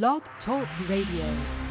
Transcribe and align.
Blog 0.00 0.22
Talk 0.42 0.66
Radio. 0.88 1.61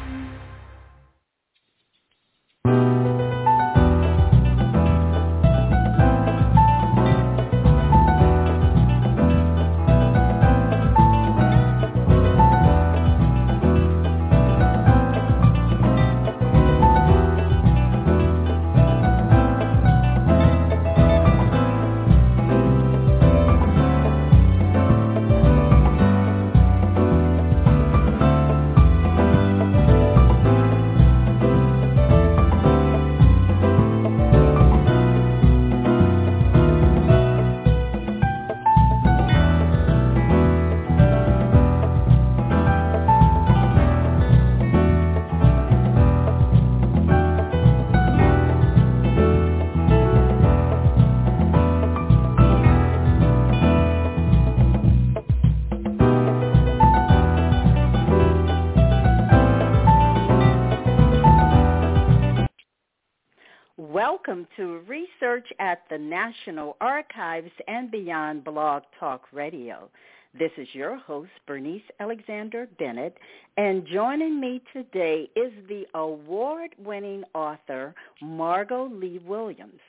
Welcome 64.32 64.48
to 64.56 64.80
Research 64.88 65.46
at 65.58 65.82
the 65.90 65.98
National 65.98 66.78
Archives 66.80 67.50
and 67.68 67.90
Beyond 67.90 68.44
Blog 68.44 68.82
Talk 68.98 69.24
Radio. 69.30 69.90
This 70.32 70.50
is 70.56 70.68
your 70.72 70.96
host, 70.96 71.28
Bernice 71.46 71.82
Alexander 72.00 72.66
Bennett, 72.78 73.14
and 73.58 73.86
joining 73.86 74.40
me 74.40 74.62
today 74.72 75.28
is 75.36 75.52
the 75.68 75.84
award-winning 75.94 77.24
author, 77.34 77.94
Margo 78.22 78.86
Lee 78.86 79.20
Williams, 79.22 79.80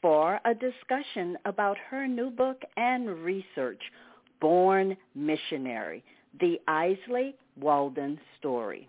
for 0.00 0.40
a 0.46 0.52
discussion 0.52 1.38
about 1.44 1.76
her 1.88 2.08
new 2.08 2.30
book 2.30 2.60
and 2.76 3.08
research, 3.22 3.82
Born 4.40 4.96
Missionary, 5.14 6.02
the 6.40 6.60
Islay 6.66 7.36
Walden 7.56 8.18
Story. 8.40 8.88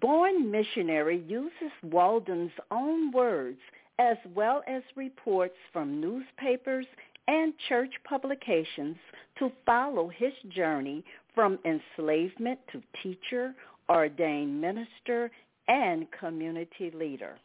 Born 0.00 0.52
Missionary 0.52 1.24
uses 1.26 1.72
Walden's 1.82 2.52
own 2.70 3.10
words 3.10 3.58
as 4.00 4.16
well 4.34 4.62
as 4.66 4.82
reports 4.96 5.54
from 5.72 6.00
newspapers 6.00 6.86
and 7.28 7.52
church 7.68 7.92
publications 8.08 8.96
to 9.38 9.52
follow 9.66 10.08
his 10.08 10.32
journey 10.48 11.04
from 11.34 11.58
enslavement 11.64 12.58
to 12.72 12.82
teacher, 13.02 13.54
ordained 13.90 14.58
minister, 14.58 15.30
and 15.68 16.06
community 16.18 16.90
leader. 16.94 17.38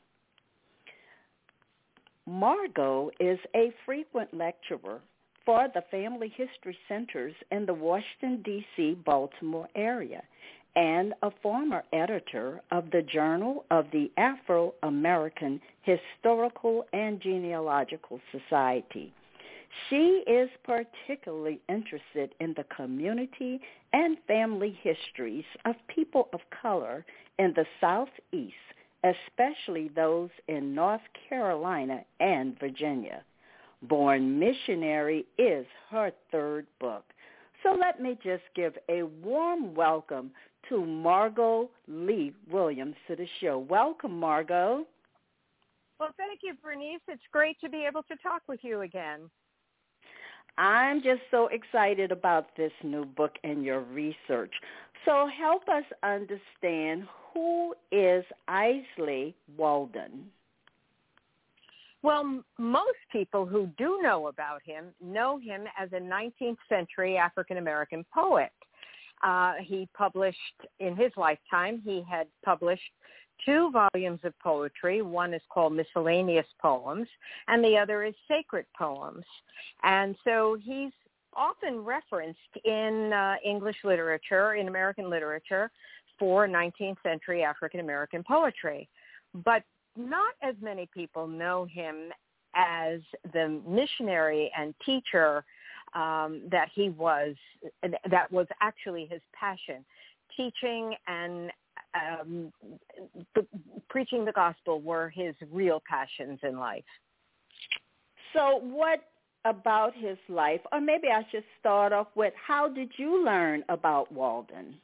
Margo 2.25 3.11
is 3.19 3.37
a 3.55 3.71
frequent 3.85 4.33
lecturer 4.33 5.01
for 5.45 5.67
the 5.75 5.83
Family 5.91 6.33
History 6.35 6.75
Centers 6.87 7.35
in 7.51 7.65
the 7.67 7.73
Washington, 7.73 8.41
D.C., 8.43 8.97
Baltimore 9.05 9.67
area 9.75 10.23
and 10.75 11.13
a 11.23 11.31
former 11.41 11.83
editor 11.93 12.61
of 12.71 12.91
the 12.91 13.01
Journal 13.01 13.65
of 13.71 13.85
the 13.91 14.11
Afro-American 14.17 15.61
Historical 15.83 16.85
and 16.91 17.21
Genealogical 17.21 18.19
Society. 18.31 19.13
She 19.89 20.23
is 20.27 20.49
particularly 20.63 21.59
interested 21.69 22.33
in 22.39 22.53
the 22.55 22.65
community 22.75 23.59
and 23.93 24.17
family 24.27 24.77
histories 24.81 25.45
of 25.65 25.75
people 25.87 26.29
of 26.33 26.39
color 26.61 27.05
in 27.39 27.53
the 27.55 27.65
Southeast, 27.81 28.55
especially 29.03 29.89
those 29.95 30.29
in 30.47 30.73
North 30.73 31.01
Carolina 31.29 32.01
and 32.19 32.57
Virginia. 32.59 33.23
Born 33.83 34.39
Missionary 34.39 35.25
is 35.37 35.65
her 35.91 36.11
third 36.31 36.65
book. 36.79 37.03
So 37.63 37.77
let 37.79 38.01
me 38.01 38.17
just 38.23 38.43
give 38.55 38.73
a 38.89 39.03
warm 39.03 39.75
welcome 39.75 40.31
to 40.69 40.85
Margo 40.85 41.69
Lee 41.87 42.33
Williams 42.51 42.95
to 43.07 43.15
the 43.15 43.27
show. 43.41 43.57
Welcome, 43.57 44.19
Margo. 44.19 44.85
Well, 45.99 46.13
thank 46.17 46.41
you, 46.43 46.53
Bernice. 46.61 47.01
It's 47.07 47.21
great 47.31 47.59
to 47.61 47.69
be 47.69 47.85
able 47.87 48.03
to 48.03 48.15
talk 48.21 48.41
with 48.47 48.59
you 48.63 48.81
again. 48.81 49.29
I'm 50.57 51.01
just 51.01 51.21
so 51.31 51.47
excited 51.47 52.11
about 52.11 52.55
this 52.55 52.71
new 52.83 53.05
book 53.05 53.33
and 53.43 53.63
your 53.63 53.81
research. 53.81 54.53
So 55.03 55.27
help 55.37 55.67
us 55.67 55.83
understand 56.03 57.07
who 57.33 57.75
is 57.91 58.23
Islay 58.47 59.35
Walden? 59.57 60.29
Well, 62.01 62.43
most 62.57 62.99
people 63.11 63.45
who 63.45 63.67
do 63.77 63.99
know 64.01 64.27
about 64.27 64.61
him 64.63 64.85
know 65.03 65.39
him 65.39 65.63
as 65.77 65.89
a 65.91 65.99
19th 65.99 66.57
century 66.69 67.17
African 67.17 67.57
American 67.57 68.05
poet. 68.13 68.51
Uh, 69.25 69.53
he 69.59 69.89
published 69.97 70.37
in 70.79 70.95
his 70.95 71.11
lifetime. 71.17 71.81
He 71.83 72.03
had 72.07 72.27
published 72.43 72.83
two 73.43 73.71
volumes 73.71 74.19
of 74.23 74.37
poetry. 74.39 75.01
One 75.01 75.33
is 75.33 75.41
called 75.51 75.73
Miscellaneous 75.73 76.45
Poems, 76.61 77.07
and 77.47 77.63
the 77.63 77.75
other 77.75 78.03
is 78.03 78.13
Sacred 78.27 78.65
Poems. 78.77 79.25
And 79.81 80.15
so 80.23 80.57
he's 80.61 80.91
often 81.35 81.83
referenced 81.83 82.39
in 82.63 83.11
uh, 83.11 83.35
English 83.43 83.77
literature, 83.83 84.53
in 84.53 84.67
American 84.67 85.09
literature, 85.09 85.71
for 86.19 86.47
19th 86.47 86.97
century 87.01 87.43
African 87.43 87.79
American 87.79 88.23
poetry. 88.23 88.87
But 89.43 89.63
not 89.97 90.33
as 90.43 90.53
many 90.61 90.87
people 90.93 91.27
know 91.27 91.65
him 91.65 92.11
as 92.53 92.99
the 93.33 93.59
missionary 93.67 94.51
and 94.57 94.75
teacher 94.85 95.43
um, 95.95 96.41
that 96.51 96.69
he 96.75 96.89
was, 96.89 97.35
that 97.81 98.31
was 98.31 98.47
actually 98.61 99.07
his 99.09 99.21
passion, 99.33 99.83
teaching 100.37 100.93
and 101.07 101.51
um, 101.93 102.51
the, 103.33 103.45
preaching 103.89 104.25
the 104.25 104.31
gospel 104.31 104.81
were 104.81 105.09
his 105.09 105.33
real 105.51 105.81
passions 105.89 106.39
in 106.43 106.59
life. 106.59 106.83
So 108.33 108.59
what 108.61 108.99
about 109.45 109.93
his 109.95 110.17
life, 110.27 110.59
or 110.71 110.81
maybe 110.81 111.07
I 111.07 111.21
should 111.31 111.43
start 111.59 111.93
off 111.93 112.07
with, 112.15 112.33
how 112.35 112.67
did 112.67 112.91
you 112.97 113.23
learn 113.23 113.63
about 113.69 114.11
Walden? 114.11 114.75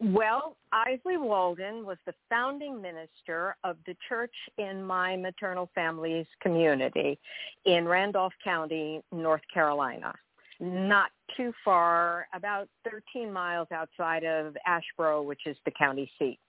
Well, 0.00 0.56
Isley 0.72 1.16
Walden 1.16 1.86
was 1.86 1.96
the 2.06 2.14
founding 2.28 2.82
minister 2.82 3.56
of 3.62 3.76
the 3.86 3.96
church 4.08 4.34
in 4.58 4.82
my 4.82 5.16
maternal 5.16 5.70
family's 5.74 6.26
community 6.40 7.18
in 7.66 7.86
Randolph 7.86 8.32
County, 8.42 9.00
North 9.12 9.42
Carolina. 9.52 10.12
Not 10.58 11.10
too 11.36 11.52
far, 11.64 12.26
about 12.34 12.68
13 12.90 13.32
miles 13.32 13.68
outside 13.70 14.24
of 14.24 14.56
Asheboro, 14.66 15.24
which 15.24 15.46
is 15.46 15.56
the 15.64 15.70
county 15.70 16.10
seat. 16.18 16.40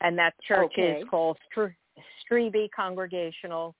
And 0.00 0.18
that 0.18 0.34
church 0.46 0.72
okay. 0.72 1.00
is 1.00 1.08
called 1.08 1.36
Strieby 1.56 2.70
Congregational 2.74 3.74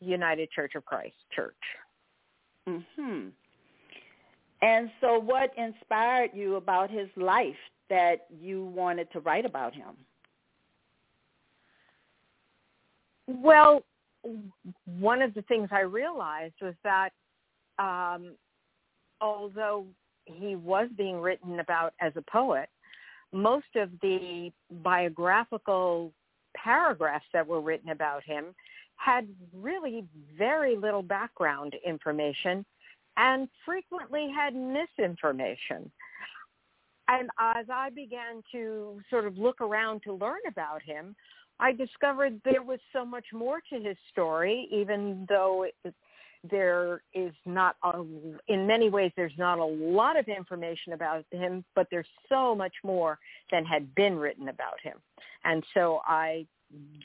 United 0.00 0.50
Church 0.50 0.74
of 0.74 0.84
Christ 0.84 1.16
Church. 1.34 1.54
Mhm. 2.66 3.32
And 4.62 4.90
so 5.00 5.18
what 5.18 5.50
inspired 5.56 6.30
you 6.34 6.56
about 6.56 6.90
his 6.90 7.08
life 7.16 7.54
that 7.88 8.26
you 8.40 8.64
wanted 8.66 9.10
to 9.12 9.20
write 9.20 9.46
about 9.46 9.74
him? 9.74 9.96
Well, 13.26 13.84
one 14.98 15.22
of 15.22 15.34
the 15.34 15.42
things 15.42 15.68
I 15.72 15.80
realized 15.80 16.54
was 16.60 16.74
that 16.84 17.10
um, 17.78 18.34
although 19.20 19.86
he 20.26 20.56
was 20.56 20.88
being 20.96 21.20
written 21.20 21.60
about 21.60 21.94
as 22.00 22.12
a 22.16 22.22
poet, 22.30 22.68
most 23.32 23.76
of 23.76 23.90
the 24.02 24.52
biographical 24.82 26.12
paragraphs 26.54 27.24
that 27.32 27.46
were 27.46 27.60
written 27.60 27.90
about 27.90 28.22
him 28.24 28.46
had 28.96 29.26
really 29.54 30.04
very 30.36 30.76
little 30.76 31.02
background 31.02 31.74
information 31.86 32.64
and 33.16 33.48
frequently 33.64 34.28
had 34.34 34.54
misinformation. 34.54 35.90
And 37.08 37.28
as 37.38 37.66
I 37.72 37.90
began 37.90 38.42
to 38.52 39.00
sort 39.10 39.26
of 39.26 39.36
look 39.36 39.60
around 39.60 40.02
to 40.04 40.12
learn 40.12 40.40
about 40.48 40.82
him, 40.82 41.16
I 41.58 41.72
discovered 41.72 42.40
there 42.44 42.62
was 42.62 42.78
so 42.92 43.04
much 43.04 43.26
more 43.32 43.60
to 43.72 43.80
his 43.80 43.96
story, 44.10 44.68
even 44.70 45.26
though 45.28 45.64
it, 45.64 45.94
there 46.48 47.02
is 47.12 47.32
not 47.44 47.76
a, 47.84 48.02
in 48.48 48.66
many 48.66 48.88
ways 48.88 49.12
there's 49.16 49.36
not 49.36 49.58
a 49.58 49.64
lot 49.64 50.18
of 50.18 50.26
information 50.26 50.92
about 50.94 51.24
him 51.30 51.64
but 51.74 51.86
there's 51.90 52.06
so 52.28 52.54
much 52.54 52.72
more 52.82 53.18
than 53.50 53.64
had 53.64 53.94
been 53.94 54.16
written 54.16 54.48
about 54.48 54.80
him 54.82 54.96
and 55.44 55.62
so 55.74 56.00
i 56.06 56.46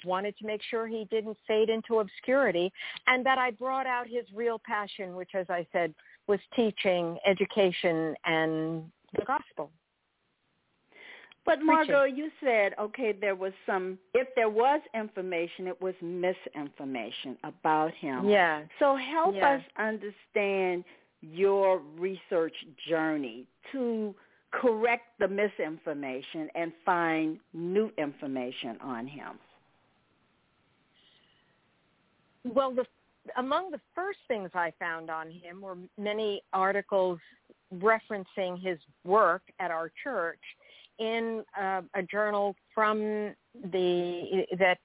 wanted 0.03 0.37
to 0.37 0.45
make 0.45 0.61
sure 0.69 0.87
he 0.87 1.07
didn't 1.09 1.37
fade 1.47 1.69
into 1.69 1.99
obscurity 1.99 2.71
and 3.07 3.25
that 3.25 3.37
i 3.37 3.51
brought 3.51 3.87
out 3.87 4.07
his 4.07 4.25
real 4.33 4.59
passion 4.65 5.15
which 5.15 5.31
as 5.33 5.45
i 5.49 5.65
said 5.71 5.93
was 6.27 6.39
teaching 6.55 7.17
education 7.25 8.15
and 8.25 8.83
the 9.17 9.25
gospel 9.25 9.71
but 11.45 11.61
Margo, 11.61 12.05
you 12.05 12.31
said 12.43 12.73
okay, 12.79 13.13
there 13.13 13.35
was 13.35 13.53
some. 13.67 13.99
If 14.15 14.27
there 14.35 14.49
was 14.49 14.81
information, 14.95 15.67
it 15.67 15.79
was 15.79 15.93
misinformation 16.01 17.37
about 17.43 17.93
him. 17.93 18.27
Yeah. 18.27 18.63
So 18.79 18.95
help 18.95 19.35
yeah. 19.35 19.57
us 19.57 19.61
understand 19.77 20.83
your 21.21 21.81
research 21.97 22.55
journey 22.89 23.45
to 23.71 24.15
correct 24.51 25.05
the 25.19 25.27
misinformation 25.27 26.49
and 26.55 26.71
find 26.83 27.39
new 27.53 27.91
information 27.97 28.77
on 28.81 29.05
him. 29.05 29.33
Well, 32.53 32.73
the, 32.73 32.85
among 33.37 33.71
the 33.71 33.81
first 33.95 34.19
things 34.27 34.49
I 34.53 34.71
found 34.79 35.09
on 35.09 35.31
him 35.31 35.61
were 35.61 35.77
many 35.97 36.41
articles 36.53 37.19
referencing 37.73 38.61
his 38.61 38.77
work 39.03 39.41
at 39.59 39.71
our 39.71 39.91
church 40.03 40.39
in 40.99 41.43
uh, 41.59 41.81
a 41.95 42.03
journal 42.03 42.55
from 42.73 43.33
the 43.71 44.45
that 44.57 44.77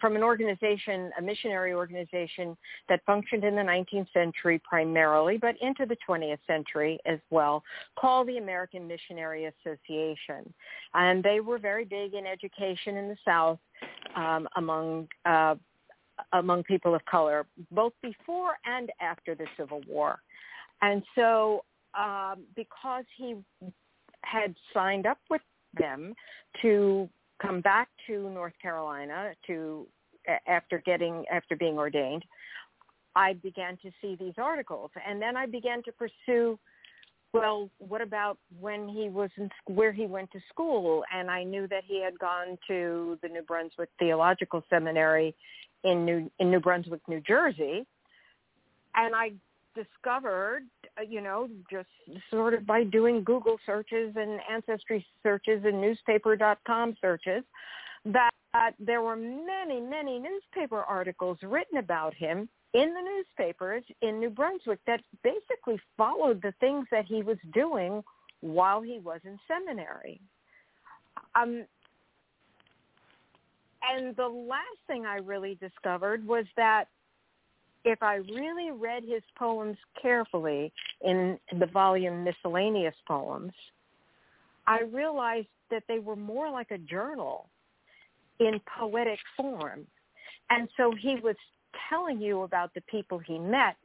from 0.00 0.16
an 0.16 0.22
organization, 0.22 1.10
a 1.18 1.22
missionary 1.22 1.72
organization 1.72 2.56
that 2.88 3.00
functioned 3.06 3.44
in 3.44 3.56
the 3.56 3.62
19th 3.62 4.12
century 4.12 4.60
primarily, 4.68 5.38
but 5.38 5.54
into 5.62 5.86
the 5.86 5.96
20th 6.06 6.38
century 6.46 6.98
as 7.06 7.18
well, 7.30 7.62
called 7.98 8.28
the 8.28 8.36
American 8.36 8.86
Missionary 8.86 9.46
Association. 9.46 10.52
And 10.94 11.22
they 11.22 11.40
were 11.40 11.58
very 11.58 11.84
big 11.84 12.12
in 12.14 12.26
education 12.26 12.96
in 12.96 13.08
the 13.08 13.16
South 13.24 13.58
um, 14.14 14.46
among 14.56 15.08
uh, 15.24 15.54
among 16.32 16.62
people 16.64 16.94
of 16.94 17.04
color, 17.04 17.46
both 17.70 17.92
before 18.02 18.58
and 18.64 18.90
after 19.00 19.34
the 19.34 19.46
Civil 19.56 19.80
War. 19.88 20.20
And 20.80 21.02
so 21.14 21.64
um, 21.94 22.44
because 22.56 23.04
he 23.16 23.36
had 24.24 24.54
signed 24.72 25.06
up 25.06 25.18
with 25.30 25.42
them 25.78 26.14
to 26.62 27.08
come 27.40 27.60
back 27.60 27.88
to 28.06 28.30
North 28.30 28.54
Carolina 28.60 29.32
to 29.46 29.86
after 30.46 30.78
getting 30.78 31.24
after 31.30 31.56
being 31.56 31.76
ordained, 31.76 32.24
I 33.14 33.34
began 33.34 33.76
to 33.78 33.90
see 34.00 34.16
these 34.18 34.34
articles, 34.38 34.90
and 35.06 35.20
then 35.20 35.36
I 35.36 35.46
began 35.46 35.82
to 35.84 35.92
pursue. 35.92 36.58
Well, 37.34 37.70
what 37.78 38.02
about 38.02 38.36
when 38.60 38.88
he 38.88 39.08
was 39.08 39.30
in 39.38 39.48
where 39.66 39.90
he 39.90 40.04
went 40.04 40.30
to 40.32 40.40
school? 40.50 41.02
And 41.14 41.30
I 41.30 41.44
knew 41.44 41.66
that 41.68 41.82
he 41.86 42.02
had 42.02 42.18
gone 42.18 42.58
to 42.68 43.18
the 43.22 43.28
New 43.28 43.40
Brunswick 43.42 43.88
Theological 43.98 44.62
Seminary 44.68 45.34
in 45.84 46.04
New 46.04 46.30
in 46.38 46.50
New 46.50 46.60
Brunswick, 46.60 47.00
New 47.08 47.20
Jersey, 47.20 47.86
and 48.94 49.14
I 49.14 49.32
discovered, 49.74 50.64
uh, 50.98 51.02
you 51.02 51.20
know, 51.20 51.48
just 51.70 51.88
sort 52.30 52.54
of 52.54 52.66
by 52.66 52.84
doing 52.84 53.24
Google 53.24 53.58
searches 53.64 54.14
and 54.16 54.40
ancestry 54.50 55.04
searches 55.22 55.62
and 55.64 55.80
newspaper.com 55.80 56.96
searches, 57.00 57.42
that 58.04 58.30
there 58.78 59.02
were 59.02 59.16
many, 59.16 59.80
many 59.80 60.18
newspaper 60.18 60.82
articles 60.82 61.38
written 61.42 61.78
about 61.78 62.14
him 62.14 62.48
in 62.74 62.94
the 62.94 63.00
newspapers 63.00 63.82
in 64.00 64.18
New 64.18 64.30
Brunswick 64.30 64.80
that 64.86 65.00
basically 65.22 65.80
followed 65.96 66.40
the 66.42 66.54
things 66.60 66.86
that 66.90 67.04
he 67.06 67.22
was 67.22 67.38
doing 67.52 68.02
while 68.40 68.80
he 68.82 68.98
was 68.98 69.20
in 69.24 69.38
seminary. 69.46 70.20
Um, 71.34 71.64
and 73.90 74.14
the 74.16 74.26
last 74.26 74.78
thing 74.86 75.06
I 75.06 75.16
really 75.16 75.56
discovered 75.60 76.26
was 76.26 76.44
that 76.56 76.86
if 77.84 78.02
I 78.02 78.16
really 78.16 78.70
read 78.70 79.02
his 79.02 79.22
poems 79.36 79.76
carefully 80.00 80.72
in 81.04 81.38
the 81.58 81.66
volume 81.66 82.24
Miscellaneous 82.24 82.94
Poems, 83.08 83.52
I 84.66 84.82
realized 84.82 85.48
that 85.70 85.82
they 85.88 85.98
were 85.98 86.16
more 86.16 86.50
like 86.50 86.70
a 86.70 86.78
journal 86.78 87.48
in 88.38 88.60
poetic 88.78 89.18
form. 89.36 89.86
And 90.50 90.68
so 90.76 90.94
he 91.00 91.16
was 91.16 91.36
telling 91.88 92.20
you 92.20 92.42
about 92.42 92.72
the 92.74 92.82
people 92.82 93.18
he 93.18 93.38
met, 93.38 93.76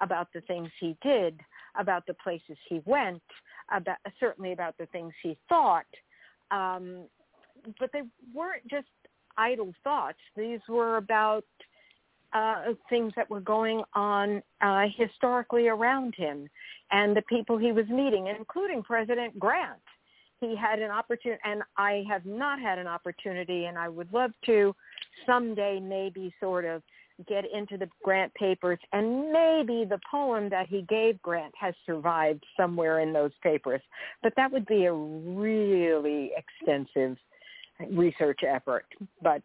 about 0.00 0.28
the 0.34 0.40
things 0.42 0.68
he 0.80 0.96
did, 1.02 1.40
about 1.78 2.06
the 2.06 2.14
places 2.14 2.56
he 2.68 2.80
went, 2.84 3.22
about 3.72 3.96
certainly 4.20 4.52
about 4.52 4.76
the 4.78 4.86
things 4.86 5.12
he 5.22 5.36
thought. 5.48 5.86
Um, 6.50 7.04
but 7.80 7.90
they 7.92 8.02
weren't 8.34 8.66
just 8.68 8.86
idle 9.38 9.72
thoughts. 9.84 10.18
These 10.36 10.60
were 10.68 10.96
about 10.96 11.44
uh, 12.32 12.72
things 12.88 13.12
that 13.16 13.28
were 13.30 13.40
going 13.40 13.82
on 13.94 14.42
uh, 14.60 14.86
historically 14.96 15.68
around 15.68 16.14
him 16.16 16.48
and 16.90 17.16
the 17.16 17.22
people 17.22 17.56
he 17.56 17.72
was 17.72 17.86
meeting, 17.88 18.26
including 18.26 18.82
President 18.82 19.38
Grant. 19.38 19.80
He 20.40 20.54
had 20.54 20.80
an 20.80 20.90
opportunity, 20.90 21.40
and 21.44 21.62
I 21.76 22.04
have 22.08 22.26
not 22.26 22.60
had 22.60 22.78
an 22.78 22.86
opportunity, 22.86 23.64
and 23.64 23.78
I 23.78 23.88
would 23.88 24.12
love 24.12 24.32
to 24.46 24.74
someday 25.24 25.80
maybe 25.80 26.34
sort 26.40 26.66
of 26.66 26.82
get 27.26 27.44
into 27.50 27.78
the 27.78 27.88
Grant 28.04 28.34
papers, 28.34 28.78
and 28.92 29.32
maybe 29.32 29.86
the 29.88 29.98
poem 30.10 30.50
that 30.50 30.68
he 30.68 30.82
gave 30.82 31.20
Grant 31.22 31.54
has 31.58 31.74
survived 31.86 32.44
somewhere 32.54 33.00
in 33.00 33.14
those 33.14 33.30
papers. 33.42 33.80
But 34.22 34.34
that 34.36 34.52
would 34.52 34.66
be 34.66 34.84
a 34.84 34.92
really 34.92 36.32
extensive 36.36 37.16
research 37.90 38.40
effort. 38.46 38.86
But 39.22 39.42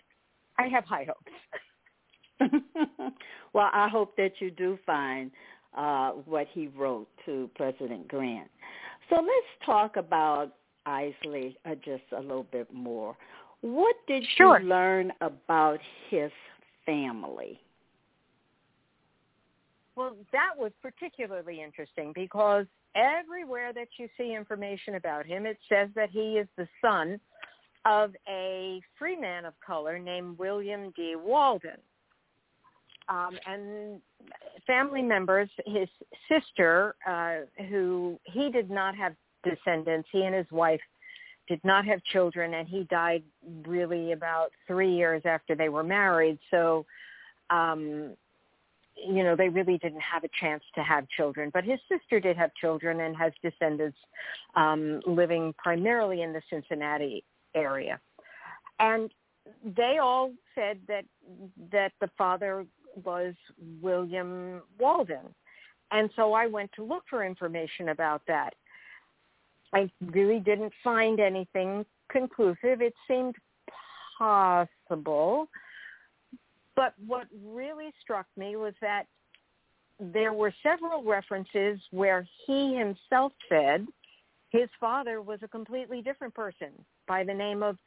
I 0.57 0.67
have 0.67 0.85
high 0.85 1.07
hopes. 1.07 1.31
well, 3.53 3.69
I 3.73 3.87
hope 3.89 4.15
that 4.17 4.33
you 4.39 4.51
do 4.51 4.77
find 4.85 5.31
uh, 5.77 6.11
what 6.25 6.47
he 6.53 6.67
wrote 6.67 7.07
to 7.25 7.49
President 7.55 8.07
Grant. 8.07 8.49
So 9.09 9.15
let's 9.15 9.65
talk 9.65 9.97
about 9.97 10.53
Islay 10.87 11.57
uh, 11.65 11.75
just 11.75 12.03
a 12.17 12.21
little 12.21 12.47
bit 12.51 12.73
more. 12.73 13.15
What 13.61 13.95
did 14.07 14.25
sure. 14.37 14.59
you 14.59 14.67
learn 14.67 15.11
about 15.21 15.79
his 16.09 16.31
family? 16.85 17.59
Well, 19.95 20.15
that 20.31 20.57
was 20.57 20.71
particularly 20.81 21.61
interesting 21.61 22.11
because 22.15 22.65
everywhere 22.95 23.73
that 23.73 23.87
you 23.97 24.07
see 24.17 24.33
information 24.33 24.95
about 24.95 25.25
him, 25.25 25.45
it 25.45 25.57
says 25.69 25.89
that 25.95 26.09
he 26.09 26.37
is 26.37 26.47
the 26.57 26.67
son 26.81 27.19
of 27.85 28.11
a 28.27 28.81
free 28.97 29.15
man 29.15 29.45
of 29.45 29.53
color 29.65 29.97
named 29.97 30.37
William 30.37 30.91
D. 30.95 31.15
Walden 31.15 31.77
um, 33.09 33.37
and 33.45 34.01
family 34.65 35.01
members, 35.01 35.49
his 35.65 35.89
sister, 36.29 36.95
uh, 37.07 37.39
who 37.69 38.19
he 38.25 38.49
did 38.51 38.69
not 38.69 38.95
have 38.95 39.13
descendants, 39.43 40.07
he 40.11 40.23
and 40.23 40.35
his 40.35 40.49
wife 40.51 40.81
did 41.47 41.59
not 41.63 41.85
have 41.85 42.03
children, 42.05 42.53
and 42.53 42.67
he 42.67 42.83
died 42.85 43.23
really 43.65 44.11
about 44.11 44.51
three 44.67 44.95
years 44.95 45.21
after 45.25 45.55
they 45.55 45.69
were 45.69 45.83
married. 45.83 46.37
So, 46.51 46.85
um, 47.49 48.15
you 48.95 49.23
know, 49.23 49.35
they 49.35 49.49
really 49.49 49.77
didn't 49.79 50.01
have 50.01 50.23
a 50.23 50.29
chance 50.39 50.63
to 50.75 50.83
have 50.83 51.09
children. 51.09 51.49
But 51.53 51.63
his 51.63 51.79
sister 51.89 52.19
did 52.19 52.37
have 52.37 52.51
children 52.53 53.01
and 53.01 53.15
has 53.17 53.33
descendants 53.41 53.97
um, 54.55 55.01
living 55.07 55.53
primarily 55.57 56.21
in 56.21 56.31
the 56.31 56.41
Cincinnati 56.49 57.23
area. 57.55 57.99
And 58.79 59.11
they 59.75 59.97
all 60.01 60.31
said 60.55 60.79
that 60.87 61.05
that 61.71 61.91
the 61.99 62.09
father 62.17 62.65
was 63.03 63.33
William 63.81 64.61
Walden. 64.79 65.33
And 65.91 66.09
so 66.15 66.33
I 66.33 66.47
went 66.47 66.71
to 66.73 66.83
look 66.83 67.03
for 67.09 67.25
information 67.25 67.89
about 67.89 68.21
that. 68.27 68.53
I 69.73 69.89
really 70.01 70.39
didn't 70.39 70.73
find 70.83 71.19
anything 71.19 71.85
conclusive. 72.09 72.81
It 72.81 72.93
seemed 73.07 73.35
possible. 74.17 75.47
But 76.75 76.93
what 77.05 77.27
really 77.45 77.91
struck 78.01 78.25
me 78.37 78.55
was 78.55 78.73
that 78.81 79.05
there 79.99 80.33
were 80.33 80.53
several 80.63 81.03
references 81.03 81.79
where 81.91 82.27
he 82.45 82.75
himself 82.75 83.33
said 83.49 83.85
his 84.51 84.69
father 84.79 85.21
was 85.21 85.39
a 85.43 85.47
completely 85.47 86.01
different 86.01 86.33
person 86.33 86.69
by 87.07 87.23
the 87.23 87.33
name 87.33 87.63
of 87.63 87.77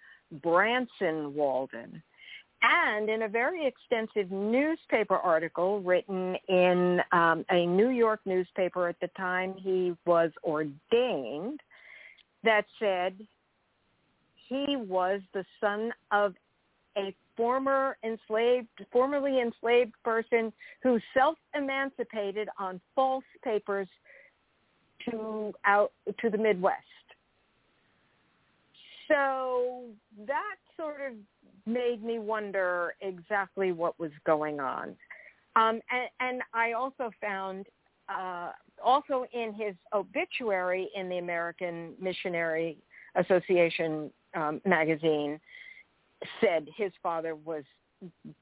Branson 0.42 1.34
Walden. 1.34 2.02
And 2.62 3.10
in 3.10 3.22
a 3.22 3.28
very 3.28 3.66
extensive 3.66 4.30
newspaper 4.30 5.16
article 5.16 5.82
written 5.82 6.36
in 6.48 7.00
um, 7.12 7.44
a 7.50 7.66
New 7.66 7.90
York 7.90 8.20
newspaper 8.24 8.88
at 8.88 8.98
the 9.00 9.08
time 9.08 9.54
he 9.58 9.94
was 10.06 10.30
ordained 10.42 11.60
that 12.42 12.64
said 12.78 13.14
he 14.48 14.76
was 14.76 15.20
the 15.34 15.44
son 15.60 15.92
of 16.10 16.34
a 16.96 17.14
former 17.36 17.98
enslaved, 18.02 18.68
formerly 18.90 19.40
enslaved 19.40 19.92
person 20.02 20.52
who 20.82 20.98
self-emancipated 21.12 22.48
on 22.58 22.80
false 22.94 23.24
papers 23.42 23.88
to 25.10 25.52
out 25.64 25.92
to 26.20 26.30
the 26.30 26.38
Midwest. 26.38 26.82
So 29.08 29.84
that 30.26 30.56
sort 30.76 31.00
of 31.06 31.12
made 31.66 32.02
me 32.02 32.18
wonder 32.18 32.94
exactly 33.00 33.72
what 33.72 33.98
was 33.98 34.10
going 34.24 34.60
on. 34.60 34.96
Um, 35.56 35.80
and, 35.90 36.08
and 36.20 36.42
I 36.52 36.72
also 36.72 37.10
found, 37.20 37.66
uh, 38.08 38.52
also 38.84 39.24
in 39.32 39.52
his 39.54 39.74
obituary 39.94 40.90
in 40.94 41.08
the 41.08 41.18
American 41.18 41.94
Missionary 42.00 42.76
Association 43.14 44.10
um, 44.34 44.60
magazine, 44.64 45.38
said 46.40 46.66
his 46.76 46.92
father 47.02 47.34
was 47.34 47.64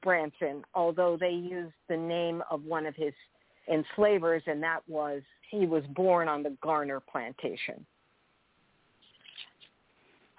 Branson, 0.02 0.64
although 0.74 1.16
they 1.18 1.30
used 1.30 1.74
the 1.88 1.96
name 1.96 2.42
of 2.50 2.64
one 2.64 2.86
of 2.86 2.96
his 2.96 3.12
enslavers, 3.70 4.42
and 4.46 4.62
that 4.62 4.80
was 4.88 5.22
he 5.50 5.66
was 5.66 5.84
born 5.94 6.28
on 6.28 6.42
the 6.42 6.56
Garner 6.62 7.00
plantation. 7.00 7.84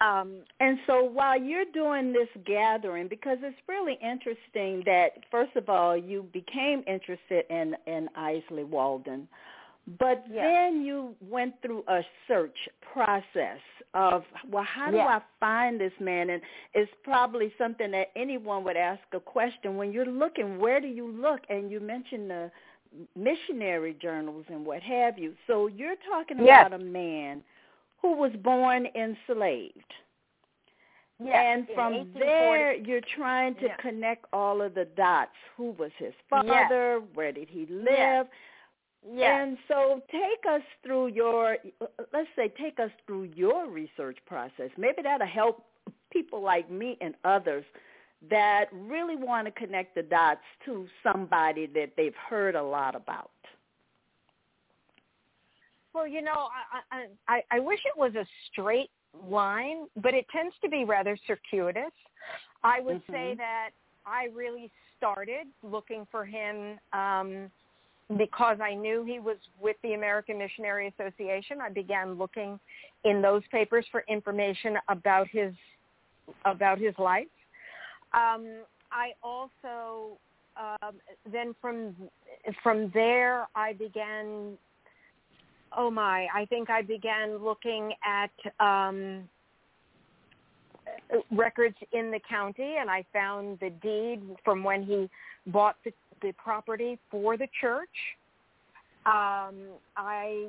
Um, 0.01 0.39
and 0.59 0.79
so 0.85 1.03
while 1.03 1.39
you're 1.39 1.65
doing 1.73 2.11
this 2.11 2.27
gathering, 2.45 3.07
because 3.07 3.37
it's 3.41 3.57
really 3.69 3.97
interesting 4.01 4.83
that 4.85 5.11
first 5.31 5.55
of 5.55 5.69
all 5.69 5.95
you 5.95 6.27
became 6.33 6.83
interested 6.87 7.45
in 7.49 7.75
in 7.87 8.09
Islay 8.17 8.63
Walden, 8.63 9.27
but 9.99 10.23
yes. 10.29 10.43
then 10.43 10.81
you 10.81 11.15
went 11.21 11.53
through 11.61 11.83
a 11.87 12.01
search 12.27 12.57
process 12.93 13.59
of 13.93 14.23
well, 14.49 14.65
how 14.65 14.89
do 14.91 14.97
yes. 14.97 15.07
I 15.09 15.21
find 15.39 15.79
this 15.79 15.93
man? 15.99 16.31
And 16.31 16.41
it's 16.73 16.91
probably 17.03 17.53
something 17.57 17.91
that 17.91 18.07
anyone 18.15 18.63
would 18.63 18.77
ask 18.77 19.01
a 19.13 19.19
question 19.19 19.77
when 19.77 19.93
you're 19.93 20.05
looking. 20.05 20.59
Where 20.59 20.81
do 20.81 20.87
you 20.87 21.07
look? 21.07 21.41
And 21.49 21.71
you 21.71 21.79
mentioned 21.79 22.29
the 22.29 22.51
missionary 23.15 23.95
journals 24.01 24.45
and 24.49 24.65
what 24.65 24.81
have 24.83 25.17
you. 25.17 25.33
So 25.47 25.67
you're 25.67 25.95
talking 26.09 26.37
yes. 26.43 26.65
about 26.67 26.79
a 26.79 26.83
man 26.83 27.41
who 28.01 28.15
was 28.15 28.31
born 28.43 28.87
enslaved. 28.95 29.93
Yes, 31.23 31.35
and 31.35 31.67
from 31.73 32.09
there, 32.17 32.73
you're 32.75 33.01
trying 33.15 33.55
to 33.55 33.67
yes. 33.67 33.79
connect 33.79 34.25
all 34.33 34.61
of 34.61 34.73
the 34.73 34.85
dots. 34.97 35.31
Who 35.55 35.71
was 35.77 35.91
his 35.97 36.13
father? 36.29 37.01
Where 37.13 37.31
did 37.31 37.47
he 37.49 37.65
live? 37.69 38.27
Yes. 39.09 39.41
And 39.41 39.57
so 39.67 40.01
take 40.11 40.45
us 40.49 40.61
through 40.83 41.07
your, 41.07 41.57
let's 42.13 42.27
say, 42.35 42.51
take 42.59 42.79
us 42.79 42.89
through 43.05 43.31
your 43.35 43.69
research 43.69 44.17
process. 44.25 44.69
Maybe 44.77 45.01
that'll 45.03 45.27
help 45.27 45.63
people 46.11 46.41
like 46.41 46.69
me 46.69 46.97
and 46.99 47.13
others 47.23 47.63
that 48.29 48.65
really 48.71 49.15
want 49.15 49.45
to 49.45 49.51
connect 49.51 49.95
the 49.95 50.03
dots 50.03 50.41
to 50.65 50.87
somebody 51.01 51.67
that 51.67 51.91
they've 51.97 52.15
heard 52.29 52.55
a 52.55 52.63
lot 52.63 52.95
about. 52.95 53.31
Well, 55.93 56.07
you 56.07 56.21
know, 56.21 56.49
I, 56.91 57.05
I 57.27 57.41
I 57.51 57.59
wish 57.59 57.79
it 57.85 57.97
was 57.97 58.15
a 58.15 58.25
straight 58.51 58.89
line, 59.29 59.87
but 60.01 60.13
it 60.13 60.25
tends 60.31 60.55
to 60.63 60.69
be 60.69 60.85
rather 60.85 61.17
circuitous. 61.27 61.91
I 62.63 62.79
would 62.79 63.03
mm-hmm. 63.03 63.13
say 63.13 63.35
that 63.37 63.69
I 64.05 64.29
really 64.33 64.71
started 64.97 65.47
looking 65.61 66.07
for 66.09 66.25
him 66.25 66.79
um, 66.93 67.51
because 68.17 68.57
I 68.61 68.73
knew 68.73 69.03
he 69.03 69.19
was 69.19 69.37
with 69.61 69.75
the 69.83 69.93
American 69.93 70.37
Missionary 70.37 70.93
Association. 70.97 71.59
I 71.61 71.69
began 71.69 72.13
looking 72.13 72.59
in 73.03 73.21
those 73.21 73.43
papers 73.51 73.85
for 73.91 74.03
information 74.07 74.77
about 74.89 75.27
his 75.27 75.53
about 76.45 76.79
his 76.79 76.93
life. 76.97 77.27
Um, 78.13 78.63
I 78.91 79.13
also 79.23 80.17
um, 80.55 80.95
then 81.31 81.55
from 81.61 81.95
from 82.61 82.91
there 82.93 83.47
I 83.55 83.73
began 83.73 84.57
oh 85.77 85.89
my, 85.89 86.27
I 86.33 86.45
think 86.45 86.69
I 86.69 86.81
began 86.81 87.37
looking 87.37 87.93
at 88.05 88.31
um, 88.65 89.27
records 91.31 91.75
in 91.91 92.11
the 92.11 92.19
county, 92.27 92.75
and 92.79 92.89
I 92.89 93.05
found 93.13 93.59
the 93.59 93.69
deed 93.69 94.21
from 94.43 94.63
when 94.63 94.83
he 94.83 95.09
bought 95.47 95.75
the, 95.83 95.91
the 96.21 96.31
property 96.33 96.99
for 97.09 97.37
the 97.37 97.47
church. 97.59 97.89
Um, 99.05 99.55
I 99.97 100.47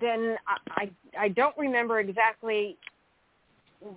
then 0.00 0.36
I, 0.46 0.56
I 0.70 1.24
I 1.24 1.28
don't 1.28 1.56
remember 1.56 2.00
exactly 2.00 2.76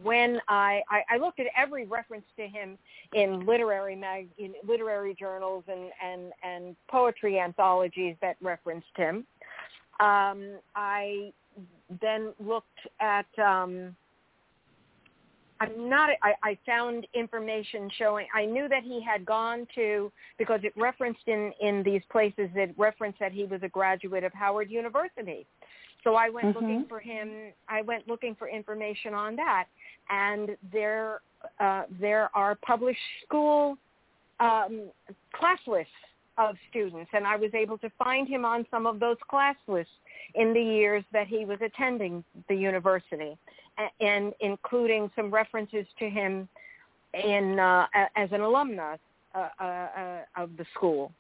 when 0.04 0.40
I, 0.48 0.82
I 0.90 1.16
I 1.16 1.18
looked 1.18 1.40
at 1.40 1.48
every 1.58 1.86
reference 1.86 2.26
to 2.38 2.48
him 2.48 2.78
in 3.14 3.46
literary 3.46 3.96
mag 3.96 4.28
in 4.38 4.54
literary 4.68 5.16
journals 5.16 5.64
and 5.68 5.90
and 6.04 6.32
and 6.44 6.76
poetry 6.90 7.40
anthologies 7.40 8.16
that 8.22 8.38
referenced 8.42 8.96
him. 8.96 9.26
Um, 10.00 10.58
I 10.76 11.34
then 12.02 12.34
looked 12.40 12.68
at. 13.00 13.28
Um, 13.40 13.96
I'm 15.60 15.90
not. 15.90 16.10
I, 16.24 16.34
I 16.44 16.58
found 16.66 17.06
information 17.14 17.90
showing. 17.98 18.26
I 18.34 18.46
knew 18.46 18.68
that 18.68 18.84
he 18.84 19.00
had 19.04 19.24
gone 19.26 19.68
to 19.76 20.12
because 20.40 20.60
it 20.64 20.74
referenced 20.76 21.28
in 21.28 21.52
in 21.62 21.84
these 21.84 22.02
places 22.12 22.50
that 22.56 22.70
referenced 22.78 23.20
that 23.20 23.32
he 23.32 23.46
was 23.46 23.62
a 23.64 23.70
graduate 23.70 24.24
of 24.24 24.34
Howard 24.34 24.72
University. 24.72 25.46
So 26.04 26.16
I 26.16 26.30
went 26.30 26.48
mm-hmm. 26.48 26.60
looking 26.60 26.86
for 26.88 27.00
him. 27.00 27.54
I 27.70 27.82
went 27.82 28.08
looking 28.08 28.36
for 28.36 28.48
information 28.48 29.14
on 29.14 29.36
that, 29.36 29.66
and 30.10 30.58
there 30.72 31.22
uh, 31.60 31.84
there 32.00 32.30
are 32.34 32.56
published 32.56 33.00
school 33.26 33.78
um, 34.40 34.90
class 35.34 35.60
lists 35.68 35.92
of 36.38 36.56
students, 36.70 37.10
and 37.14 37.28
I 37.28 37.36
was 37.36 37.52
able 37.54 37.78
to 37.80 37.90
find 38.00 38.28
him 38.28 38.46
on 38.46 38.66
some 38.72 38.88
of 38.88 39.00
those 39.00 39.18
class 39.30 39.56
lists 39.68 39.94
in 40.36 40.54
the 40.54 40.62
years 40.62 41.04
that 41.12 41.28
he 41.28 41.46
was 41.46 41.60
attending 41.64 42.24
the 42.48 42.56
university, 42.56 43.38
and 44.00 44.34
including 44.40 45.12
some 45.16 45.30
references 45.30 45.86
to 46.00 46.10
him 46.10 46.48
in 47.14 47.60
uh, 47.60 47.86
as 48.16 48.32
an 48.32 48.40
alumna 48.42 48.98
uh, 49.36 49.48
uh, 49.60 49.64
uh, 49.64 50.20
of 50.38 50.50
the 50.58 50.66
school. 50.74 51.12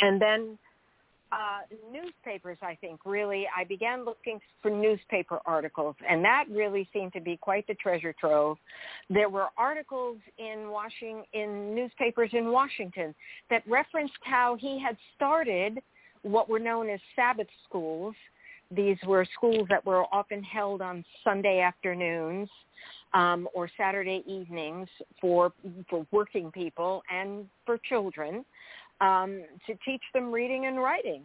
And 0.00 0.20
then 0.20 0.58
uh, 1.30 1.60
newspapers, 1.92 2.58
I 2.62 2.74
think, 2.80 3.00
really, 3.04 3.46
I 3.56 3.64
began 3.64 4.04
looking 4.04 4.40
for 4.62 4.70
newspaper 4.70 5.40
articles, 5.44 5.94
and 6.08 6.24
that 6.24 6.44
really 6.50 6.88
seemed 6.92 7.12
to 7.12 7.20
be 7.20 7.36
quite 7.36 7.66
the 7.66 7.74
treasure 7.74 8.14
trove. 8.18 8.56
There 9.10 9.28
were 9.28 9.48
articles 9.56 10.18
in 10.38 10.70
Washington, 10.70 11.24
in 11.34 11.74
newspapers 11.74 12.30
in 12.32 12.50
Washington 12.50 13.14
that 13.50 13.62
referenced 13.68 14.14
how 14.22 14.56
he 14.58 14.80
had 14.80 14.96
started 15.16 15.80
what 16.22 16.48
were 16.48 16.58
known 16.58 16.88
as 16.88 17.00
Sabbath 17.14 17.48
schools. 17.68 18.14
These 18.70 18.98
were 19.06 19.26
schools 19.34 19.66
that 19.68 19.84
were 19.84 20.04
often 20.12 20.42
held 20.42 20.82
on 20.82 21.04
Sunday 21.24 21.60
afternoons 21.60 22.48
um, 23.14 23.48
or 23.54 23.68
Saturday 23.76 24.22
evenings 24.26 24.88
for 25.20 25.52
for 25.88 26.06
working 26.10 26.50
people 26.50 27.02
and 27.10 27.46
for 27.64 27.78
children 27.88 28.44
um, 29.00 29.42
to 29.66 29.74
teach 29.84 30.02
them 30.14 30.32
reading 30.32 30.66
and 30.66 30.78
writing. 30.78 31.22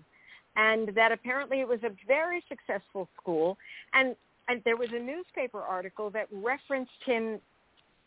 And 0.55 0.89
that 0.95 1.11
apparently 1.11 1.61
it 1.61 1.67
was 1.67 1.79
a 1.83 1.89
very 2.07 2.43
successful 2.47 3.09
school. 3.19 3.57
And, 3.93 4.15
and 4.47 4.61
there 4.65 4.77
was 4.77 4.89
a 4.93 4.99
newspaper 4.99 5.61
article 5.61 6.09
that 6.11 6.27
referenced 6.31 6.91
him 7.05 7.39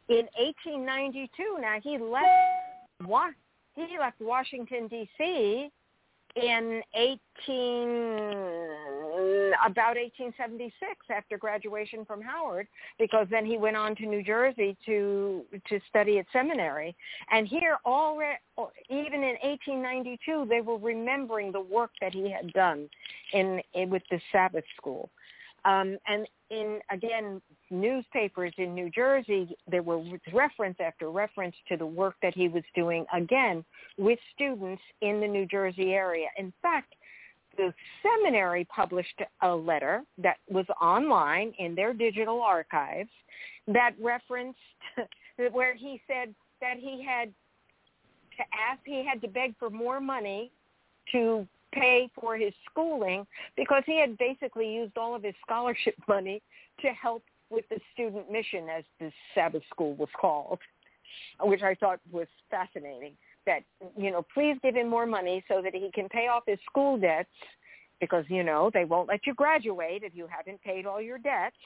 in 0.08 0.28
1892. 0.38 1.28
Now 1.60 1.78
he 1.82 1.98
left, 1.98 3.36
he 3.74 3.98
left 3.98 4.20
Washington, 4.20 4.86
D.C 4.88 5.70
in 6.36 6.82
18 6.94 7.54
about 9.64 9.96
1876 9.96 10.72
after 11.10 11.38
graduation 11.38 12.04
from 12.04 12.20
Howard 12.20 12.68
because 12.98 13.26
then 13.30 13.46
he 13.46 13.56
went 13.56 13.76
on 13.76 13.96
to 13.96 14.06
New 14.06 14.22
Jersey 14.22 14.76
to 14.86 15.42
to 15.68 15.80
study 15.88 16.18
at 16.18 16.26
seminary 16.32 16.94
and 17.30 17.48
here 17.48 17.78
already 17.86 18.38
even 18.90 19.22
in 19.22 19.36
1892 19.42 20.46
they 20.48 20.60
were 20.60 20.78
remembering 20.78 21.52
the 21.52 21.60
work 21.60 21.90
that 22.00 22.12
he 22.12 22.30
had 22.30 22.52
done 22.52 22.88
in, 23.32 23.60
in 23.74 23.90
with 23.90 24.02
the 24.10 24.20
Sabbath 24.32 24.64
school 24.76 25.08
um, 25.64 25.98
and 26.06 26.26
in 26.50 26.80
again 26.90 27.42
newspapers 27.70 28.52
in 28.58 28.74
New 28.74 28.90
Jersey, 28.90 29.56
there 29.68 29.82
were 29.82 30.00
reference 30.32 30.76
after 30.80 31.10
reference 31.10 31.56
to 31.68 31.76
the 31.76 31.86
work 31.86 32.14
that 32.22 32.34
he 32.34 32.48
was 32.48 32.62
doing 32.74 33.04
again 33.12 33.64
with 33.98 34.18
students 34.34 34.82
in 35.00 35.20
the 35.20 35.26
New 35.26 35.46
Jersey 35.46 35.92
area. 35.92 36.28
In 36.38 36.52
fact, 36.62 36.94
the 37.56 37.72
seminary 38.02 38.64
published 38.64 39.20
a 39.42 39.54
letter 39.54 40.02
that 40.18 40.36
was 40.48 40.66
online 40.80 41.52
in 41.58 41.74
their 41.74 41.92
digital 41.92 42.42
archives 42.42 43.10
that 43.68 43.92
referenced 44.00 44.58
where 45.52 45.74
he 45.74 46.00
said 46.06 46.34
that 46.60 46.76
he 46.78 47.04
had 47.04 47.32
to 48.36 48.42
ask, 48.70 48.80
he 48.84 49.04
had 49.04 49.20
to 49.22 49.28
beg 49.28 49.54
for 49.58 49.70
more 49.70 50.00
money 50.00 50.50
to 51.12 51.46
pay 51.72 52.08
for 52.18 52.36
his 52.36 52.52
schooling 52.70 53.26
because 53.56 53.82
he 53.86 53.98
had 54.00 54.16
basically 54.18 54.72
used 54.72 54.96
all 54.96 55.14
of 55.14 55.22
his 55.22 55.34
scholarship 55.44 55.94
money 56.08 56.42
to 56.80 56.88
help 56.88 57.22
with 57.50 57.64
the 57.68 57.78
student 57.92 58.30
mission, 58.30 58.68
as 58.68 58.84
the 58.98 59.10
Sabbath 59.34 59.62
school 59.70 59.94
was 59.94 60.08
called, 60.20 60.58
which 61.40 61.62
I 61.62 61.74
thought 61.76 62.00
was 62.10 62.26
fascinating. 62.50 63.12
That 63.46 63.62
you 63.96 64.10
know, 64.10 64.24
please 64.34 64.56
give 64.62 64.74
him 64.74 64.90
more 64.90 65.06
money 65.06 65.44
so 65.48 65.62
that 65.62 65.74
he 65.74 65.90
can 65.94 66.08
pay 66.08 66.26
off 66.28 66.42
his 66.46 66.58
school 66.68 66.98
debts, 66.98 67.28
because 68.00 68.24
you 68.28 68.42
know 68.42 68.70
they 68.74 68.84
won't 68.84 69.08
let 69.08 69.20
you 69.26 69.34
graduate 69.34 70.02
if 70.02 70.14
you 70.14 70.26
haven't 70.28 70.60
paid 70.62 70.84
all 70.84 71.00
your 71.00 71.18
debts, 71.18 71.56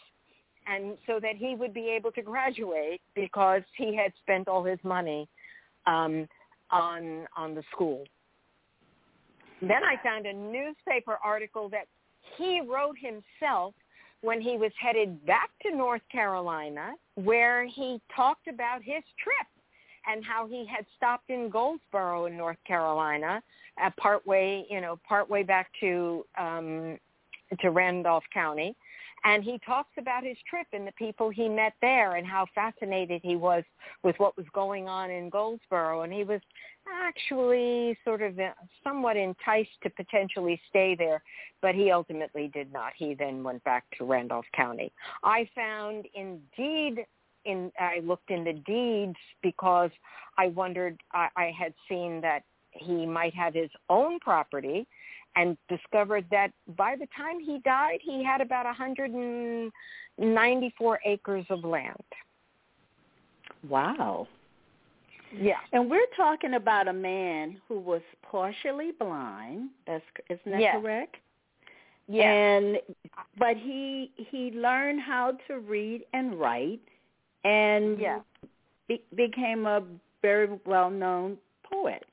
and 0.66 0.98
so 1.06 1.18
that 1.20 1.36
he 1.36 1.54
would 1.54 1.72
be 1.72 1.88
able 1.88 2.12
to 2.12 2.22
graduate 2.22 3.00
because 3.14 3.62
he 3.76 3.96
had 3.96 4.12
spent 4.22 4.46
all 4.46 4.62
his 4.62 4.78
money 4.84 5.28
um, 5.86 6.28
on 6.70 7.26
on 7.36 7.54
the 7.54 7.62
school. 7.72 8.04
Then 9.62 9.82
I 9.84 10.02
found 10.02 10.26
a 10.26 10.32
newspaper 10.32 11.18
article 11.22 11.68
that 11.70 11.86
he 12.36 12.60
wrote 12.60 12.96
himself 12.98 13.74
when 14.22 14.40
he 14.40 14.56
was 14.56 14.72
headed 14.78 15.24
back 15.26 15.50
to 15.62 15.74
North 15.74 16.02
Carolina, 16.12 16.92
where 17.14 17.66
he 17.66 18.00
talked 18.14 18.48
about 18.48 18.82
his 18.82 19.02
trip 19.22 19.46
and 20.06 20.24
how 20.24 20.46
he 20.46 20.64
had 20.66 20.86
stopped 20.96 21.30
in 21.30 21.50
Goldsboro 21.50 22.26
in 22.26 22.36
North 22.36 22.58
Carolina, 22.66 23.42
uh, 23.82 23.90
partway, 23.98 24.66
you 24.70 24.80
know, 24.80 24.98
partway 25.08 25.42
back 25.42 25.70
to 25.80 26.24
um, 26.38 26.98
to 27.60 27.70
Randolph 27.70 28.24
County, 28.32 28.76
and 29.24 29.44
he 29.44 29.58
talks 29.66 29.90
about 29.98 30.24
his 30.24 30.36
trip 30.48 30.66
and 30.72 30.86
the 30.86 30.92
people 30.92 31.30
he 31.30 31.48
met 31.48 31.74
there 31.80 32.16
and 32.16 32.26
how 32.26 32.46
fascinated 32.54 33.20
he 33.22 33.36
was 33.36 33.64
with 34.02 34.16
what 34.18 34.36
was 34.36 34.46
going 34.54 34.88
on 34.88 35.10
in 35.10 35.28
Goldsboro. 35.28 36.02
And 36.02 36.12
he 36.12 36.24
was 36.24 36.40
actually 36.90 37.98
sort 38.04 38.22
of 38.22 38.38
uh, 38.38 38.52
somewhat 38.82 39.16
enticed 39.16 39.70
to 39.82 39.90
potentially 39.90 40.60
stay 40.68 40.94
there, 40.94 41.22
but 41.60 41.74
he 41.74 41.90
ultimately 41.90 42.48
did 42.48 42.72
not. 42.72 42.92
He 42.96 43.14
then 43.14 43.42
went 43.42 43.62
back 43.64 43.84
to 43.98 44.04
Randolph 44.04 44.46
County. 44.54 44.90
I 45.22 45.48
found 45.54 46.06
indeed 46.14 47.04
in 47.44 47.70
I 47.78 48.00
looked 48.00 48.30
in 48.30 48.42
the 48.44 48.52
deeds 48.52 49.16
because 49.42 49.90
I 50.38 50.48
wondered 50.48 51.00
I, 51.12 51.28
I 51.36 51.52
had 51.58 51.74
seen 51.88 52.20
that 52.22 52.44
he 52.72 53.06
might 53.06 53.34
have 53.34 53.54
his 53.54 53.70
own 53.88 54.18
property 54.20 54.86
and 55.36 55.56
discovered 55.68 56.26
that 56.30 56.52
by 56.76 56.96
the 56.96 57.06
time 57.16 57.38
he 57.40 57.58
died, 57.64 58.00
he 58.02 58.22
had 58.24 58.40
about 58.40 58.64
194 58.64 61.00
acres 61.04 61.46
of 61.50 61.64
land. 61.64 61.94
Wow. 63.68 64.26
Yeah. 65.36 65.58
And 65.72 65.90
we're 65.90 66.06
talking 66.16 66.54
about 66.54 66.88
a 66.88 66.92
man 66.92 67.60
who 67.68 67.78
was 67.78 68.02
partially 68.22 68.90
blind. 68.98 69.70
That's 69.86 70.02
isn't 70.28 70.50
that 70.50 70.60
correct? 70.80 71.14
Yeah. 72.08 72.32
And 72.32 72.78
but 73.38 73.56
he 73.56 74.10
he 74.16 74.50
learned 74.50 75.00
how 75.00 75.38
to 75.46 75.60
read 75.60 76.02
and 76.12 76.40
write 76.40 76.80
and 77.44 77.98
yeah. 77.98 78.20
be, 78.88 79.02
became 79.14 79.66
a 79.66 79.82
very 80.22 80.58
well-known 80.66 81.38
poet. 81.70 82.04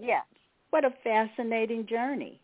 Yes. 0.00 0.24
What 0.70 0.84
a 0.84 0.90
fascinating 1.02 1.86
journey. 1.86 2.40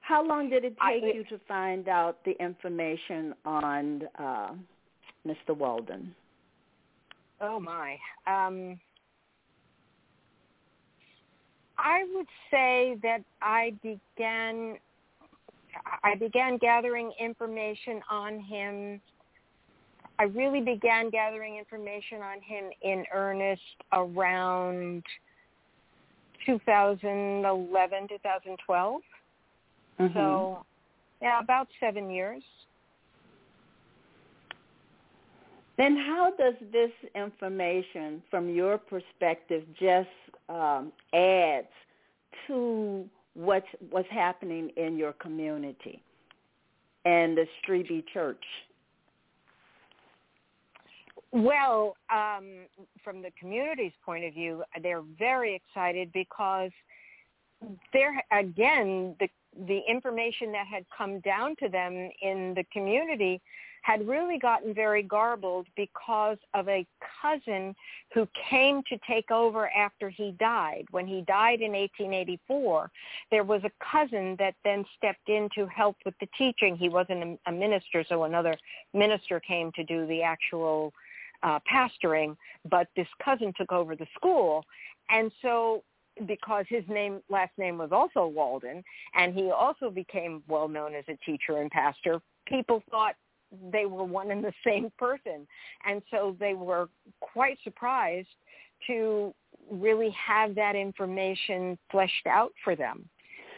How 0.00 0.26
long 0.26 0.50
did 0.50 0.64
it 0.64 0.76
take 0.90 1.04
I, 1.04 1.12
you 1.14 1.24
to 1.24 1.38
find 1.46 1.88
out 1.88 2.18
the 2.24 2.32
information 2.42 3.34
on 3.44 4.02
uh, 4.18 4.50
Mr. 5.26 5.56
Walden? 5.56 6.14
Oh 7.40 7.60
my. 7.60 7.96
Um, 8.26 8.78
I 11.78 12.04
would 12.14 12.26
say 12.50 12.96
that 13.02 13.22
I 13.40 13.72
began 13.82 14.76
I 16.02 16.16
began 16.16 16.58
gathering 16.58 17.12
information 17.20 18.00
on 18.10 18.40
him. 18.40 19.00
I 20.20 20.24
really 20.24 20.60
began 20.60 21.08
gathering 21.08 21.56
information 21.56 22.20
on 22.20 22.42
him 22.42 22.70
in 22.82 23.06
earnest 23.10 23.62
around 23.90 25.02
2011, 26.44 28.08
2012. 28.08 29.00
Mm-hmm. 29.98 30.14
So, 30.14 30.66
yeah, 31.22 31.40
about 31.40 31.68
seven 31.80 32.10
years. 32.10 32.42
Then 35.78 35.96
how 35.96 36.34
does 36.38 36.54
this 36.70 36.90
information, 37.14 38.22
from 38.30 38.50
your 38.50 38.76
perspective, 38.76 39.64
just 39.80 40.08
um, 40.50 40.92
adds 41.14 41.66
to 42.46 43.08
what's 43.32 43.66
what's 43.88 44.10
happening 44.10 44.70
in 44.76 44.98
your 44.98 45.14
community 45.14 46.02
and 47.06 47.38
the 47.38 47.46
Strieby 47.64 48.04
Church? 48.12 48.44
Well, 51.32 51.96
um, 52.12 52.66
from 53.04 53.22
the 53.22 53.30
community's 53.38 53.92
point 54.04 54.24
of 54.24 54.34
view, 54.34 54.64
they're 54.82 55.02
very 55.18 55.54
excited 55.54 56.10
because 56.12 56.70
there 57.92 58.22
again 58.32 59.14
the 59.20 59.28
the 59.66 59.80
information 59.88 60.52
that 60.52 60.66
had 60.66 60.84
come 60.96 61.20
down 61.20 61.56
to 61.56 61.68
them 61.68 62.10
in 62.22 62.54
the 62.54 62.64
community 62.72 63.40
had 63.82 64.06
really 64.06 64.38
gotten 64.38 64.74
very 64.74 65.02
garbled 65.02 65.66
because 65.76 66.36
of 66.54 66.68
a 66.68 66.86
cousin 67.22 67.74
who 68.12 68.28
came 68.50 68.82
to 68.88 68.98
take 69.08 69.30
over 69.30 69.70
after 69.70 70.10
he 70.10 70.32
died. 70.38 70.84
When 70.90 71.06
he 71.06 71.22
died 71.22 71.60
in 71.60 71.72
1884, 71.72 72.90
there 73.30 73.44
was 73.44 73.62
a 73.64 73.70
cousin 73.90 74.36
that 74.38 74.54
then 74.64 74.84
stepped 74.96 75.28
in 75.28 75.48
to 75.54 75.66
help 75.66 75.96
with 76.04 76.14
the 76.20 76.28
teaching. 76.36 76.76
He 76.76 76.88
wasn't 76.88 77.40
a 77.46 77.52
minister, 77.52 78.04
so 78.08 78.24
another 78.24 78.56
minister 78.92 79.40
came 79.40 79.72
to 79.72 79.84
do 79.84 80.06
the 80.06 80.22
actual 80.22 80.92
uh, 81.42 81.58
pastoring, 81.70 82.36
but 82.70 82.88
this 82.96 83.06
cousin 83.24 83.52
took 83.56 83.72
over 83.72 83.96
the 83.96 84.06
school. 84.14 84.64
And 85.08 85.30
so 85.42 85.82
because 86.26 86.66
his 86.68 86.84
name 86.88 87.20
last 87.30 87.52
name 87.56 87.78
was 87.78 87.90
also 87.92 88.26
Walden 88.26 88.82
and 89.14 89.34
he 89.34 89.50
also 89.50 89.90
became 89.90 90.42
well 90.48 90.68
known 90.68 90.94
as 90.94 91.04
a 91.08 91.16
teacher 91.24 91.58
and 91.58 91.70
pastor, 91.70 92.20
people 92.46 92.82
thought 92.90 93.14
they 93.72 93.86
were 93.86 94.04
one 94.04 94.30
and 94.30 94.44
the 94.44 94.52
same 94.64 94.92
person. 94.98 95.46
And 95.86 96.02
so 96.10 96.36
they 96.38 96.54
were 96.54 96.88
quite 97.20 97.58
surprised 97.64 98.28
to 98.86 99.34
really 99.70 100.10
have 100.10 100.54
that 100.54 100.76
information 100.76 101.78
fleshed 101.90 102.26
out 102.26 102.52
for 102.64 102.76
them. 102.76 103.08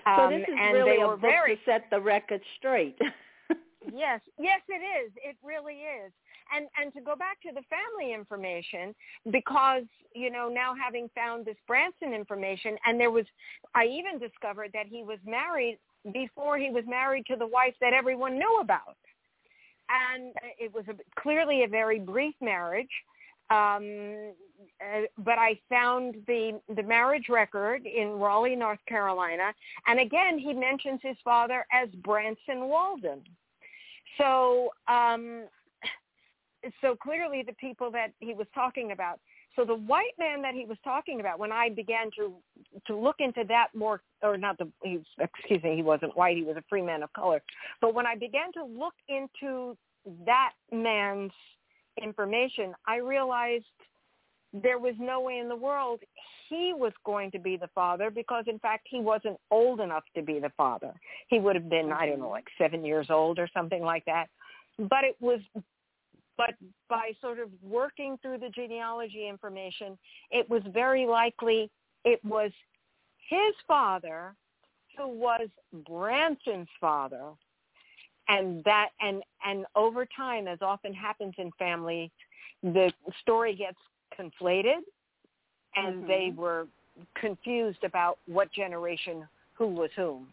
So 0.04 0.22
Um, 0.22 0.32
this 0.32 0.48
is 0.48 0.54
and 0.58 0.74
really 0.74 0.96
they 0.96 1.02
a 1.02 1.08
book 1.08 1.20
very 1.20 1.56
to 1.56 1.62
set 1.64 1.88
the 1.90 2.00
record 2.00 2.40
straight. 2.58 2.98
yes, 3.92 4.20
yes, 4.38 4.60
it 4.68 4.82
is. 4.82 5.12
It 5.16 5.36
really 5.44 5.80
is. 5.82 6.12
And 6.54 6.66
and 6.80 6.92
to 6.94 7.00
go 7.00 7.16
back 7.16 7.40
to 7.42 7.50
the 7.52 7.62
family 7.68 8.12
information, 8.12 8.94
because 9.30 9.84
you 10.14 10.30
know 10.30 10.48
now 10.48 10.74
having 10.74 11.08
found 11.14 11.46
this 11.46 11.56
Branson 11.66 12.12
information, 12.14 12.76
and 12.84 13.00
there 13.00 13.10
was, 13.10 13.24
I 13.74 13.84
even 13.86 14.18
discovered 14.18 14.70
that 14.74 14.86
he 14.86 15.02
was 15.02 15.18
married 15.26 15.78
before 16.12 16.58
he 16.58 16.70
was 16.70 16.84
married 16.86 17.24
to 17.26 17.36
the 17.36 17.46
wife 17.46 17.74
that 17.80 17.92
everyone 17.92 18.38
knew 18.38 18.58
about, 18.60 18.96
and 19.88 20.34
it 20.58 20.72
was 20.74 20.84
a, 20.88 21.20
clearly 21.20 21.64
a 21.64 21.68
very 21.68 21.98
brief 21.98 22.34
marriage. 22.40 22.90
Um, 23.50 24.32
uh, 24.80 25.02
but 25.18 25.38
I 25.38 25.58
found 25.68 26.16
the 26.26 26.60
the 26.76 26.82
marriage 26.82 27.28
record 27.28 27.86
in 27.86 28.18
Raleigh, 28.18 28.56
North 28.56 28.78
Carolina, 28.86 29.52
and 29.86 30.00
again 30.00 30.38
he 30.38 30.52
mentions 30.52 31.00
his 31.02 31.16
father 31.24 31.66
as 31.72 31.88
Branson 32.02 32.68
Walden. 32.68 33.20
So, 34.18 34.70
um, 34.88 35.44
so 36.80 36.94
clearly 36.94 37.42
the 37.46 37.54
people 37.54 37.90
that 37.92 38.12
he 38.20 38.34
was 38.34 38.46
talking 38.54 38.92
about. 38.92 39.20
So 39.56 39.64
the 39.64 39.74
white 39.74 40.14
man 40.18 40.40
that 40.42 40.54
he 40.54 40.64
was 40.64 40.78
talking 40.82 41.20
about, 41.20 41.38
when 41.38 41.52
I 41.52 41.68
began 41.68 42.10
to 42.16 42.34
to 42.86 42.96
look 42.96 43.16
into 43.18 43.44
that 43.48 43.68
more, 43.74 44.00
or 44.22 44.38
not 44.38 44.56
the, 44.58 44.68
he, 44.82 45.00
excuse 45.18 45.62
me, 45.62 45.76
he 45.76 45.82
wasn't 45.82 46.16
white, 46.16 46.36
he 46.36 46.42
was 46.42 46.56
a 46.56 46.64
free 46.68 46.82
man 46.82 47.02
of 47.02 47.12
color. 47.12 47.42
But 47.80 47.94
when 47.94 48.06
I 48.06 48.16
began 48.16 48.52
to 48.54 48.64
look 48.64 48.94
into 49.08 49.76
that 50.26 50.52
man's 50.72 51.32
information, 52.02 52.72
I 52.86 52.96
realized 52.96 53.64
there 54.54 54.78
was 54.78 54.94
no 54.98 55.20
way 55.20 55.38
in 55.38 55.48
the 55.48 55.56
world 55.56 56.00
he 56.48 56.72
was 56.76 56.92
going 57.04 57.30
to 57.30 57.38
be 57.38 57.56
the 57.56 57.68
father 57.74 58.10
because 58.10 58.44
in 58.46 58.58
fact 58.58 58.86
he 58.90 59.00
wasn't 59.00 59.38
old 59.50 59.80
enough 59.80 60.04
to 60.14 60.22
be 60.22 60.38
the 60.38 60.52
father. 60.56 60.92
He 61.28 61.38
would 61.38 61.56
have 61.56 61.70
been, 61.70 61.92
I 61.92 62.06
don't 62.06 62.18
know, 62.18 62.24
mm-hmm. 62.24 62.32
like 62.32 62.46
seven 62.58 62.84
years 62.84 63.06
old 63.08 63.38
or 63.38 63.48
something 63.54 63.82
like 63.82 64.04
that. 64.04 64.26
But 64.78 65.04
it 65.04 65.16
was, 65.20 65.40
but 66.36 66.54
by 66.88 67.12
sort 67.20 67.38
of 67.38 67.48
working 67.62 68.18
through 68.22 68.38
the 68.38 68.48
genealogy 68.48 69.28
information, 69.28 69.98
it 70.30 70.48
was 70.48 70.62
very 70.72 71.06
likely 71.06 71.70
it 72.04 72.24
was 72.24 72.50
his 73.28 73.54
father 73.66 74.34
who 74.96 75.08
was 75.08 75.48
Branson's 75.86 76.68
father. 76.80 77.30
And 78.28 78.62
that, 78.64 78.90
and, 79.00 79.22
and 79.44 79.66
over 79.74 80.06
time, 80.06 80.46
as 80.46 80.58
often 80.62 80.94
happens 80.94 81.34
in 81.38 81.50
families, 81.58 82.10
the 82.62 82.92
story 83.20 83.54
gets 83.54 83.78
conflated 84.18 84.80
and 85.74 86.04
Mhm. 86.04 86.06
they 86.06 86.30
were 86.30 86.68
confused 87.14 87.82
about 87.84 88.18
what 88.26 88.52
generation 88.52 89.26
who 89.54 89.66
was 89.66 89.90
whom. 89.92 90.30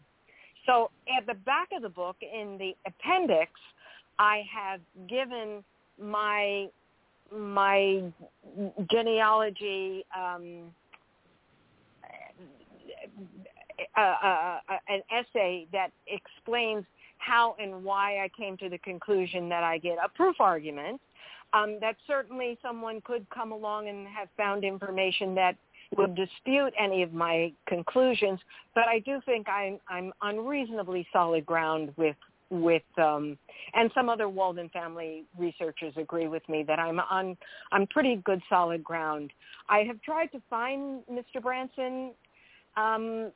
So 0.66 0.90
at 1.08 1.26
the 1.26 1.34
back 1.34 1.72
of 1.72 1.82
the 1.82 1.88
book 1.88 2.16
in 2.22 2.58
the 2.58 2.76
appendix, 2.86 3.50
I 4.18 4.42
have 4.52 4.80
given 5.06 5.64
my 6.00 6.68
my 7.32 8.02
genealogy 8.90 10.04
um, 10.16 10.72
uh, 13.96 14.00
uh, 14.00 14.58
uh, 14.68 14.76
an 14.88 15.02
essay 15.10 15.66
that 15.72 15.90
explains 16.06 16.84
how 17.18 17.54
and 17.60 17.84
why 17.84 18.24
I 18.24 18.30
came 18.36 18.56
to 18.58 18.68
the 18.68 18.78
conclusion 18.78 19.48
that 19.50 19.62
I 19.62 19.78
get 19.78 19.98
a 20.04 20.08
proof 20.08 20.36
argument. 20.40 21.00
Um, 21.52 21.78
that 21.80 21.96
certainly 22.06 22.56
someone 22.62 23.00
could 23.00 23.26
come 23.30 23.50
along 23.50 23.88
and 23.88 24.06
have 24.06 24.28
found 24.36 24.62
information 24.62 25.34
that 25.34 25.56
would 25.96 26.14
dispute 26.14 26.72
any 26.78 27.02
of 27.02 27.12
my 27.12 27.52
conclusions, 27.66 28.38
but 28.74 28.84
I 28.86 29.00
do 29.00 29.20
think 29.26 29.48
I'm, 29.48 29.80
I'm 29.88 30.12
on 30.22 30.46
reasonably 30.46 31.06
solid 31.12 31.44
ground 31.44 31.92
with 31.96 32.14
with 32.50 32.82
um, 32.98 33.38
and 33.74 33.90
some 33.94 34.08
other 34.08 34.28
Walden 34.28 34.68
family 34.70 35.24
researchers 35.38 35.94
agree 35.96 36.26
with 36.26 36.46
me 36.48 36.64
that 36.64 36.78
I'm 36.78 36.98
on 36.98 37.36
I'm 37.72 37.86
pretty 37.86 38.16
good 38.24 38.42
solid 38.48 38.82
ground. 38.82 39.32
I 39.68 39.80
have 39.80 40.02
tried 40.02 40.26
to 40.32 40.42
find 40.50 41.02
Mr. 41.10 41.40
Branson, 41.40 42.12
um, 42.76 43.30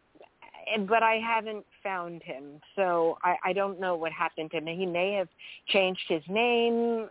but 0.89 1.03
I 1.03 1.21
haven't 1.25 1.65
found 1.83 2.23
him, 2.23 2.61
so 2.75 3.19
I, 3.23 3.37
I 3.45 3.53
don't 3.53 3.79
know 3.81 3.97
what 3.97 4.13
happened 4.13 4.51
to 4.53 4.59
him. 4.59 4.67
He 4.67 4.87
may 4.87 5.13
have 5.13 5.29
changed 5.69 6.03
his 6.09 6.23
name. 6.29 7.09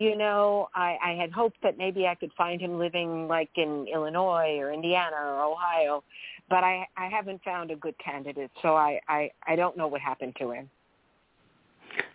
You 0.00 0.16
know, 0.16 0.68
I, 0.74 0.96
I 1.04 1.12
had 1.12 1.30
hoped 1.30 1.58
that 1.62 1.78
maybe 1.78 2.06
I 2.06 2.16
could 2.16 2.32
find 2.36 2.60
him 2.60 2.78
living 2.78 3.28
like 3.28 3.50
in 3.54 3.86
Illinois 3.92 4.58
or 4.58 4.72
Indiana 4.72 5.16
or 5.16 5.44
Ohio, 5.44 6.02
but 6.50 6.64
I, 6.64 6.86
I 6.96 7.06
haven't 7.08 7.42
found 7.44 7.70
a 7.70 7.76
good 7.76 7.94
candidate, 8.04 8.50
so 8.60 8.74
I, 8.74 8.98
I, 9.08 9.30
I 9.46 9.54
don't 9.54 9.76
know 9.76 9.86
what 9.86 10.00
happened 10.00 10.34
to 10.40 10.50
him. 10.50 10.68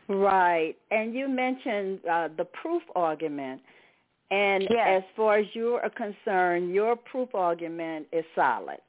Right. 0.10 0.76
And 0.90 1.14
you 1.14 1.30
mentioned 1.30 2.00
uh, 2.12 2.30
the 2.36 2.46
proof 2.46 2.82
argument. 2.96 3.62
And 4.32 4.68
yes. 4.70 4.88
as 4.88 5.04
far 5.16 5.38
as 5.38 5.46
you 5.54 5.80
are 5.82 5.90
concerned, 5.90 6.74
your 6.74 6.96
proof 6.96 7.30
argument 7.34 8.08
is 8.12 8.26
solid. 8.36 8.82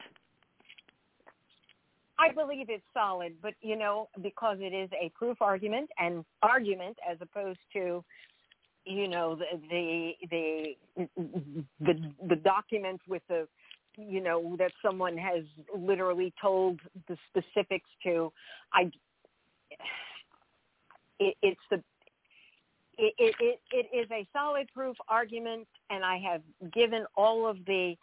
I 2.19 2.31
believe 2.31 2.67
it's 2.69 2.83
solid, 2.93 3.33
but 3.41 3.53
you 3.61 3.75
know, 3.75 4.09
because 4.21 4.57
it 4.59 4.73
is 4.73 4.89
a 4.93 5.09
proof 5.17 5.41
argument 5.41 5.89
and 5.97 6.23
argument 6.43 6.97
as 7.09 7.17
opposed 7.19 7.59
to, 7.73 8.03
you 8.85 9.07
know, 9.07 9.35
the 9.35 10.13
the 10.29 10.75
the 10.97 11.07
the, 11.79 12.11
the 12.29 12.35
document 12.35 13.01
with 13.07 13.23
the 13.27 13.47
you 13.97 14.21
know 14.21 14.55
that 14.57 14.71
someone 14.83 15.17
has 15.17 15.43
literally 15.75 16.33
told 16.41 16.79
the 17.07 17.17
specifics 17.29 17.89
to 18.03 18.31
i 18.73 18.89
it, 21.21 21.37
it's 21.41 21.61
the 21.69 21.81
it, 22.97 23.35
it, 23.39 23.59
it 23.71 23.95
is 23.95 24.07
a 24.11 24.27
solid 24.33 24.67
proof 24.73 24.95
argument, 25.07 25.67
and 25.89 26.03
I 26.03 26.17
have 26.17 26.41
given 26.73 27.05
all 27.15 27.47
of 27.47 27.57
the 27.65 27.95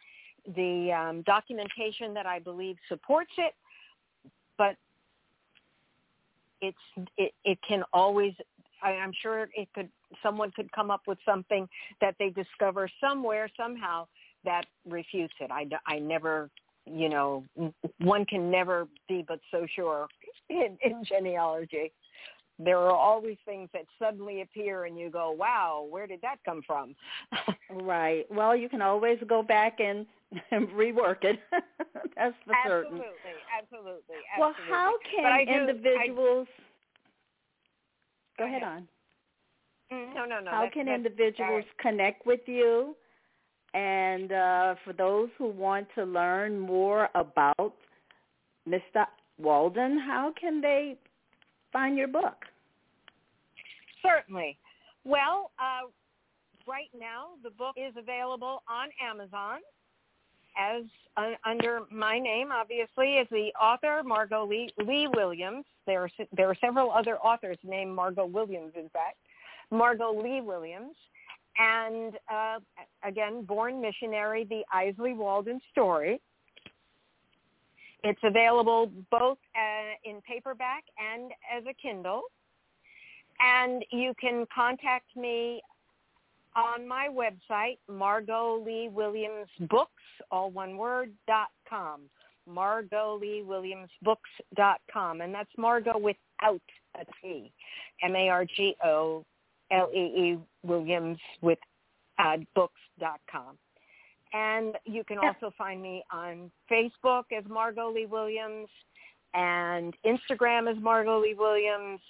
the 0.56 0.92
um, 0.92 1.22
documentation 1.22 2.14
that 2.14 2.24
I 2.24 2.38
believe 2.38 2.76
supports 2.88 3.32
it. 3.38 3.54
But 4.56 4.76
it's 6.60 6.78
it, 7.16 7.32
it 7.44 7.58
can 7.66 7.82
always. 7.92 8.32
I, 8.82 8.92
I'm 8.92 9.12
sure 9.20 9.48
it 9.54 9.68
could. 9.74 9.88
Someone 10.22 10.50
could 10.52 10.72
come 10.72 10.90
up 10.90 11.02
with 11.06 11.18
something 11.24 11.68
that 12.00 12.14
they 12.18 12.30
discover 12.30 12.88
somewhere 13.00 13.48
somehow 13.56 14.06
that 14.44 14.64
refutes 14.88 15.34
it. 15.40 15.50
I, 15.50 15.68
I 15.86 15.98
never, 15.98 16.48
you 16.86 17.08
know, 17.08 17.44
one 17.98 18.24
can 18.24 18.50
never 18.50 18.88
be 19.08 19.24
but 19.26 19.40
so 19.50 19.66
sure 19.74 20.06
in, 20.48 20.78
in 20.82 21.04
genealogy 21.04 21.92
there 22.58 22.78
are 22.78 22.92
always 22.92 23.36
things 23.44 23.68
that 23.72 23.84
suddenly 23.98 24.40
appear 24.40 24.84
and 24.86 24.98
you 24.98 25.10
go, 25.10 25.30
wow, 25.30 25.86
where 25.88 26.06
did 26.06 26.20
that 26.22 26.36
come 26.44 26.60
from? 26.66 26.94
right. 27.70 28.26
Well, 28.30 28.56
you 28.56 28.68
can 28.68 28.82
always 28.82 29.18
go 29.28 29.42
back 29.42 29.78
and, 29.80 30.06
and 30.50 30.68
rework 30.70 31.22
it. 31.22 31.38
That's 32.16 32.34
for 32.44 32.54
absolutely, 32.54 32.98
certain. 32.98 33.02
Absolutely, 33.56 34.00
absolutely. 34.02 34.16
Well, 34.38 34.54
how 34.68 34.94
can 35.14 35.46
do, 35.46 35.52
individuals... 35.52 36.48
I, 36.58 36.62
go 38.38 38.44
ahead 38.46 38.62
on. 38.62 38.88
Mm, 39.92 40.14
no, 40.14 40.24
no, 40.24 40.40
no. 40.40 40.50
How 40.50 40.62
that's, 40.62 40.74
can 40.74 40.86
that's, 40.86 40.96
individuals 40.96 41.64
connect 41.80 42.26
with 42.26 42.40
you? 42.46 42.96
And 43.74 44.32
uh, 44.32 44.74
for 44.84 44.92
those 44.92 45.28
who 45.38 45.48
want 45.48 45.86
to 45.94 46.04
learn 46.04 46.58
more 46.58 47.08
about 47.14 47.74
Mr. 48.68 49.06
Walden, 49.38 49.98
how 49.98 50.32
can 50.38 50.60
they 50.60 50.96
find 51.72 51.96
your 51.96 52.08
book? 52.08 52.44
Certainly. 54.02 54.58
Well, 55.04 55.50
uh, 55.58 55.88
right 56.66 56.90
now 56.98 57.28
the 57.42 57.50
book 57.50 57.76
is 57.76 57.94
available 57.96 58.62
on 58.68 58.88
Amazon 59.02 59.60
as 60.58 60.84
uh, 61.16 61.30
under 61.44 61.80
my 61.90 62.18
name, 62.18 62.50
obviously, 62.52 63.18
as 63.18 63.26
the 63.30 63.50
author 63.60 64.02
Margo 64.04 64.46
Lee, 64.46 64.70
Lee 64.84 65.08
Williams. 65.14 65.64
There 65.86 66.02
are 66.02 66.10
there 66.36 66.48
are 66.48 66.56
several 66.60 66.90
other 66.90 67.16
authors 67.18 67.58
named 67.62 67.94
Margo 67.94 68.26
Williams, 68.26 68.72
in 68.76 68.88
fact, 68.90 69.16
Margo 69.70 70.12
Lee 70.12 70.40
Williams, 70.40 70.96
and 71.58 72.14
uh, 72.32 72.58
again, 73.02 73.44
Born 73.44 73.80
Missionary: 73.80 74.44
The 74.44 74.62
Islay 74.76 75.12
Walden 75.12 75.60
Story. 75.72 76.20
It's 78.04 78.20
available 78.22 78.90
both 79.10 79.38
uh, 79.56 80.08
in 80.08 80.20
paperback 80.22 80.84
and 80.98 81.32
as 81.54 81.64
a 81.68 81.74
Kindle. 81.74 82.22
And 83.40 83.84
you 83.90 84.14
can 84.20 84.46
contact 84.54 85.16
me 85.16 85.62
on 86.56 86.88
my 86.88 87.08
website, 87.08 87.78
Margo 87.88 88.62
Lee 88.64 88.88
Williams 88.88 89.48
Books, 89.68 90.02
all 90.30 90.50
one 90.50 90.76
word, 90.76 91.12
dot 91.26 91.48
com. 91.68 92.02
Margo 92.46 93.18
Lee 93.20 93.42
Williams 93.42 93.90
Books 94.02 94.30
dot 94.56 94.80
com. 94.92 95.20
And 95.20 95.34
that's 95.34 95.50
Margo 95.56 95.98
without 95.98 96.62
a 96.94 97.04
T. 97.20 97.52
M-A-R-G-O 98.02 99.24
L-E-E 99.70 100.38
Williams 100.62 101.18
with 101.42 101.58
uh, 102.18 102.38
books 102.54 102.80
dot 102.98 103.20
com. 103.30 103.58
And 104.32 104.76
you 104.84 105.04
can 105.04 105.18
also 105.18 105.52
find 105.56 105.80
me 105.80 106.04
on 106.12 106.50
Facebook 106.70 107.24
as 107.36 107.44
Margo 107.48 107.90
Lee 107.90 108.06
Williams 108.06 108.68
and 109.34 109.94
Instagram 110.04 110.70
as 110.70 110.80
Margo 110.82 111.20
Lee 111.20 111.34
Williams. 111.34 112.00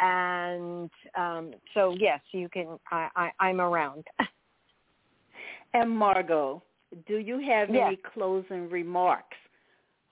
And 0.00 0.90
um, 1.16 1.54
so, 1.74 1.94
yes, 1.98 2.20
you 2.30 2.48
can. 2.48 2.78
I, 2.90 3.08
I, 3.16 3.30
I'm 3.40 3.60
around. 3.60 4.04
and 5.74 5.90
Margo, 5.90 6.62
do 7.08 7.16
you 7.16 7.40
have 7.40 7.70
yes. 7.70 7.84
any 7.86 7.98
closing 8.14 8.70
remarks 8.70 9.36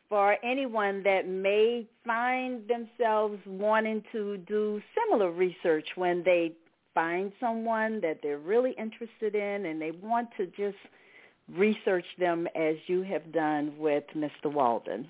for 0.09 0.37
anyone 0.45 1.03
that 1.05 1.29
may 1.29 1.87
find 2.05 2.63
themselves 2.69 3.39
wanting 3.47 4.03
to 4.13 4.39
do 4.39 4.81
similar 4.95 5.31
research 5.31 5.87
when 5.95 6.25
they 6.25 6.53
find 6.95 7.31
someone 7.39 8.01
that 8.01 8.19
they're 8.23 8.39
really 8.39 8.73
interested 8.79 9.37
in 9.37 9.67
and 9.67 9.81
they 9.81 9.93
want 9.93 10.29
to 10.37 10.47
just– 10.47 10.77
research 11.55 12.07
them 12.19 12.47
as 12.55 12.77
you 12.87 13.03
have 13.03 13.33
done 13.33 13.77
with 13.79 14.05
Mr. 14.17 14.53
Walden? 14.53 15.09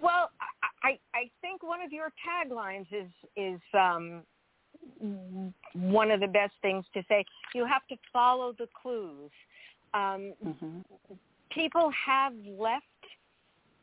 Well, 0.00 0.30
I, 0.82 0.98
I 1.14 1.30
think 1.40 1.62
one 1.62 1.80
of 1.80 1.92
your 1.92 2.10
taglines 2.26 2.86
is 2.90 3.10
is 3.36 3.60
um, 3.72 4.22
one 5.74 6.10
of 6.10 6.20
the 6.20 6.26
best 6.26 6.54
things 6.60 6.84
to 6.94 7.02
say. 7.08 7.24
You 7.54 7.64
have 7.66 7.86
to 7.88 7.96
follow 8.12 8.52
the 8.58 8.66
clues. 8.80 9.30
Um, 9.94 10.32
mm-hmm. 10.44 10.78
People 11.50 11.90
have 12.06 12.32
left 12.58 12.84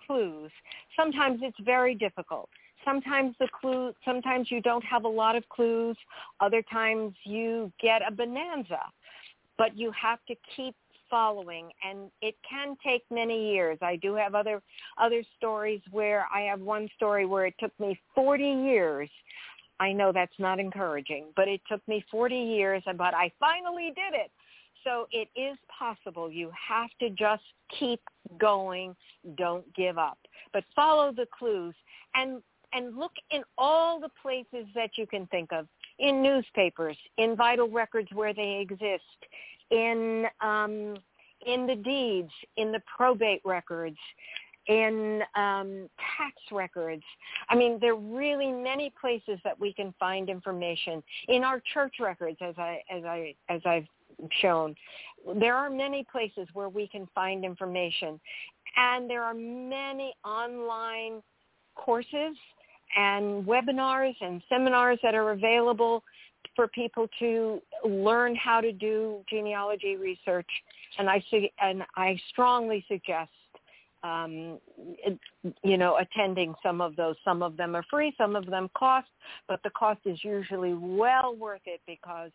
clues. 0.05 0.51
Sometimes 0.97 1.39
it's 1.41 1.57
very 1.63 1.95
difficult. 1.95 2.49
Sometimes 2.83 3.35
the 3.39 3.47
clue. 3.59 3.93
Sometimes 4.03 4.51
you 4.51 4.61
don't 4.61 4.83
have 4.83 5.05
a 5.05 5.09
lot 5.09 5.35
of 5.35 5.47
clues. 5.49 5.95
Other 6.41 6.61
times 6.63 7.13
you 7.23 7.71
get 7.81 8.01
a 8.05 8.11
bonanza 8.11 8.81
but 9.59 9.77
you 9.77 9.91
have 9.91 10.19
to 10.27 10.33
keep 10.55 10.73
following 11.09 11.69
and 11.87 12.09
it 12.21 12.35
can 12.49 12.75
take 12.83 13.03
many 13.11 13.51
years. 13.51 13.77
I 13.81 13.97
do 13.97 14.15
have 14.15 14.33
other 14.33 14.61
other 14.97 15.21
stories 15.37 15.81
where 15.91 16.25
I 16.33 16.41
have 16.41 16.61
one 16.61 16.87
story 16.95 17.25
where 17.25 17.45
it 17.45 17.53
took 17.59 17.77
me 17.79 17.99
40 18.15 18.43
years. 18.43 19.09
I 19.79 19.91
know 19.91 20.11
that's 20.11 20.39
not 20.39 20.59
encouraging, 20.59 21.25
but 21.35 21.47
it 21.47 21.61
took 21.69 21.85
me 21.87 22.03
40 22.09 22.35
years 22.35 22.83
but 22.97 23.13
I 23.13 23.31
finally 23.39 23.91
did 23.95 24.13
it. 24.13 24.31
So 24.85 25.07
it 25.11 25.27
is 25.35 25.57
possible. 25.77 26.31
You 26.31 26.51
have 26.67 26.89
to 27.01 27.09
just 27.09 27.43
keep 27.77 27.99
going. 28.39 28.95
Don't 29.37 29.65
give 29.75 29.97
up. 29.97 30.17
But 30.53 30.63
follow 30.75 31.11
the 31.11 31.27
clues 31.37 31.75
and 32.15 32.41
and 32.71 32.95
look 32.97 33.13
in 33.31 33.41
all 33.57 33.99
the 33.99 34.09
places 34.21 34.67
that 34.75 34.91
you 34.95 35.07
can 35.07 35.25
think 35.27 35.51
of 35.51 35.67
in 35.99 36.21
newspapers, 36.21 36.97
in 37.17 37.35
vital 37.35 37.69
records 37.69 38.09
where 38.13 38.33
they 38.33 38.59
exist, 38.61 39.03
in 39.71 40.25
um, 40.41 40.95
in 41.45 41.65
the 41.65 41.75
deeds, 41.75 42.31
in 42.57 42.71
the 42.71 42.81
probate 42.97 43.41
records, 43.45 43.97
in 44.67 45.21
um, 45.35 45.89
tax 46.17 46.35
records. 46.51 47.03
I 47.49 47.55
mean, 47.55 47.77
there 47.79 47.93
are 47.93 47.99
really 47.99 48.51
many 48.51 48.93
places 48.99 49.39
that 49.43 49.59
we 49.59 49.73
can 49.73 49.93
find 49.99 50.29
information 50.29 51.01
in 51.27 51.43
our 51.43 51.61
church 51.73 51.95
records, 51.99 52.37
as 52.41 52.55
I 52.57 52.81
as 52.89 53.03
I 53.03 53.35
as 53.49 53.61
I've 53.65 53.87
shown. 54.41 54.75
There 55.39 55.55
are 55.55 55.69
many 55.69 56.05
places 56.11 56.47
where 56.53 56.69
we 56.69 56.87
can 56.87 57.07
find 57.15 57.43
information, 57.43 58.19
and 58.77 59.09
there 59.09 59.23
are 59.23 59.33
many 59.33 60.13
online 60.25 61.21
courses 61.75 62.35
and 62.95 63.45
webinars 63.45 64.15
and 64.21 64.41
seminars 64.49 64.99
that 65.03 65.15
are 65.15 65.31
available 65.31 66.03
for 66.55 66.67
people 66.67 67.07
to 67.19 67.61
learn 67.85 68.35
how 68.35 68.61
to 68.61 68.71
do 68.71 69.19
genealogy 69.29 69.95
research, 69.95 70.49
and 70.97 71.09
I 71.09 71.23
see, 71.29 71.51
and 71.61 71.83
I 71.95 72.19
strongly 72.31 72.83
suggest 72.87 73.29
um, 74.03 74.59
you 75.63 75.77
know, 75.77 75.97
attending 75.97 76.53
some 76.63 76.81
of 76.81 76.95
those. 76.95 77.15
Some 77.25 77.43
of 77.43 77.57
them 77.57 77.75
are 77.75 77.83
free, 77.89 78.13
some 78.17 78.35
of 78.35 78.45
them 78.45 78.69
cost, 78.77 79.09
but 79.47 79.61
the 79.63 79.69
cost 79.71 79.99
is 80.05 80.23
usually 80.23 80.73
well 80.73 81.35
worth 81.35 81.61
it 81.65 81.81
because 81.85 82.31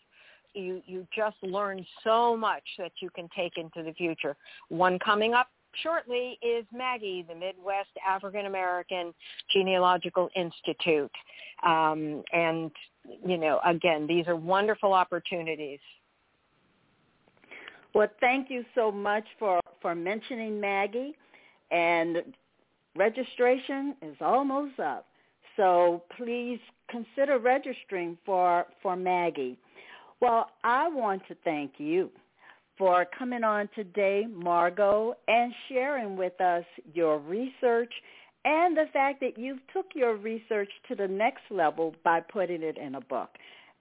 you 0.53 0.83
you 0.87 1.07
just 1.14 1.37
learn 1.43 1.85
so 2.05 2.37
much 2.37 2.62
that 2.79 2.93
you 3.01 3.11
can 3.11 3.29
take 3.37 3.57
into 3.57 3.83
the 3.83 3.93
future. 3.95 4.37
One 4.69 4.99
coming 4.99 5.35
up 5.35 5.49
shortly 5.83 6.39
is 6.43 6.65
MAAGI, 6.75 7.27
the 7.29 7.35
Midwest 7.35 7.91
African 8.07 8.47
American 8.47 9.13
Genealogical 9.53 10.29
Institute, 10.37 11.11
um, 11.65 12.23
and 12.33 12.71
you 13.27 13.37
know, 13.37 13.61
again, 13.65 14.07
these 14.07 14.27
are 14.29 14.37
wonderful 14.37 14.93
opportunities. 14.93 15.81
Well, 17.95 18.09
thank 18.21 18.51
you 18.51 18.65
so 18.75 18.91
much 18.91 19.25
for 19.39 19.61
for 19.81 19.95
mentioning 19.95 20.61
MAAGI 20.61 21.15
and 21.71 22.23
registration 22.97 23.97
is 24.03 24.17
almost 24.21 24.79
up. 24.79 25.07
So 25.57 26.03
please 26.17 26.59
consider 26.89 27.39
registering 27.39 28.19
for, 28.25 28.67
for 28.83 28.97
MAAGI. 28.97 29.57
Well, 30.21 30.51
I 30.63 30.89
want 30.89 31.23
to 31.29 31.37
thank 31.45 31.73
you 31.79 32.11
for 32.77 33.07
coming 33.17 33.45
on 33.45 33.69
today, 33.75 34.27
Margo, 34.31 35.15
and 35.29 35.53
sharing 35.69 36.17
with 36.17 36.41
us 36.41 36.65
your 36.93 37.19
research 37.19 37.93
and 38.45 38.77
the 38.77 38.87
fact 38.93 39.21
that 39.21 39.39
you 39.39 39.59
took 39.73 39.87
your 39.95 40.17
research 40.17 40.71
to 40.89 40.95
the 40.95 41.09
next 41.09 41.43
level 41.51 41.95
by 42.05 42.21
putting 42.21 42.63
it 42.63 42.77
in 42.77 42.97
a 42.97 43.01
book. 43.01 43.31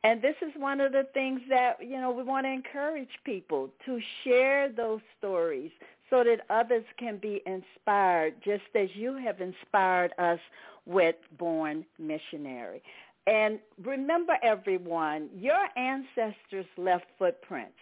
And 0.03 0.21
this 0.21 0.36
is 0.41 0.51
one 0.58 0.82
of 0.82 0.91
the 0.91 1.08
things 1.13 1.41
that, 1.49 1.75
you 1.82 1.99
know, 1.99 2.12
we 2.12 2.23
want 2.23 2.45
to 2.45 2.51
encourage 2.51 3.10
people 3.25 3.69
to 3.86 3.99
share 4.23 4.69
those 4.69 4.99
stories 5.17 5.71
so 6.10 6.23
that 6.23 6.41
others 6.49 6.84
can 6.99 7.17
be 7.17 7.41
inspired 7.45 8.36
just 8.43 8.63
as 8.75 8.89
you 8.95 9.17
have 9.17 9.41
inspired 9.41 10.12
us 10.19 10.39
with 10.86 11.15
Born 11.39 11.86
Missionary. 11.97 12.84
And 13.27 13.60
remember, 13.82 14.34
everyone, 14.43 15.29
your 15.34 15.69
ancestors 15.77 16.65
left 16.77 17.06
footprints. 17.17 17.77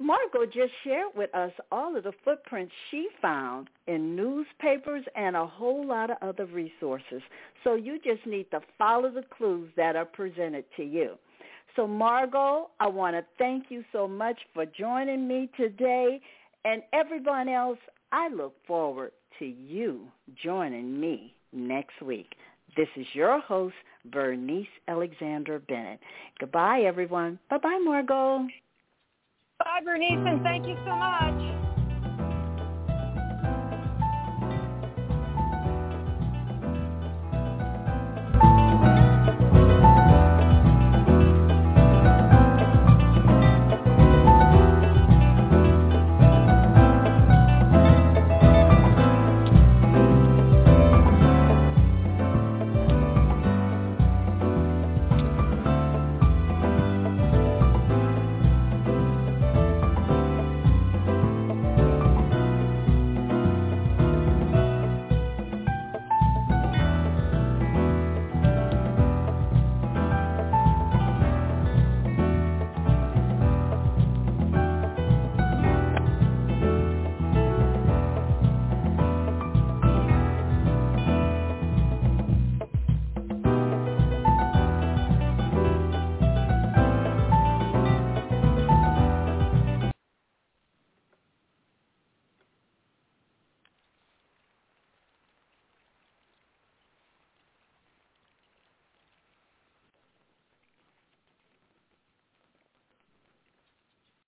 Margo 0.00 0.44
just 0.46 0.72
shared 0.84 1.08
with 1.16 1.34
us 1.34 1.50
all 1.72 1.96
of 1.96 2.04
the 2.04 2.12
footprints 2.24 2.72
she 2.90 3.08
found 3.20 3.68
in 3.88 4.14
newspapers 4.14 5.04
and 5.16 5.34
a 5.34 5.46
whole 5.46 5.84
lot 5.84 6.10
of 6.10 6.16
other 6.22 6.46
resources. 6.46 7.20
So 7.64 7.74
you 7.74 7.98
just 8.04 8.24
need 8.24 8.50
to 8.52 8.60
follow 8.78 9.10
the 9.10 9.24
clues 9.36 9.70
that 9.76 9.96
are 9.96 10.04
presented 10.04 10.64
to 10.76 10.84
you. 10.84 11.14
So 11.74 11.86
Margo, 11.86 12.70
I 12.78 12.86
want 12.86 13.16
to 13.16 13.24
thank 13.38 13.66
you 13.70 13.84
so 13.92 14.06
much 14.06 14.38
for 14.54 14.66
joining 14.66 15.26
me 15.26 15.50
today. 15.56 16.20
And 16.64 16.82
everyone 16.92 17.48
else, 17.48 17.78
I 18.12 18.28
look 18.28 18.54
forward 18.66 19.12
to 19.38 19.44
you 19.44 20.06
joining 20.42 21.00
me 21.00 21.34
next 21.52 22.00
week. 22.02 22.34
This 22.76 22.88
is 22.96 23.06
your 23.14 23.40
host, 23.40 23.74
Bernice 24.12 24.66
Alexander 24.86 25.58
Bennett. 25.58 26.00
Goodbye, 26.38 26.82
everyone. 26.86 27.38
Bye-bye, 27.50 27.80
Margo. 27.84 28.46
Bye, 29.58 29.80
Bernice, 29.84 30.24
and 30.24 30.40
thank 30.42 30.66
you 30.66 30.76
so 30.84 30.94
much. 30.94 31.57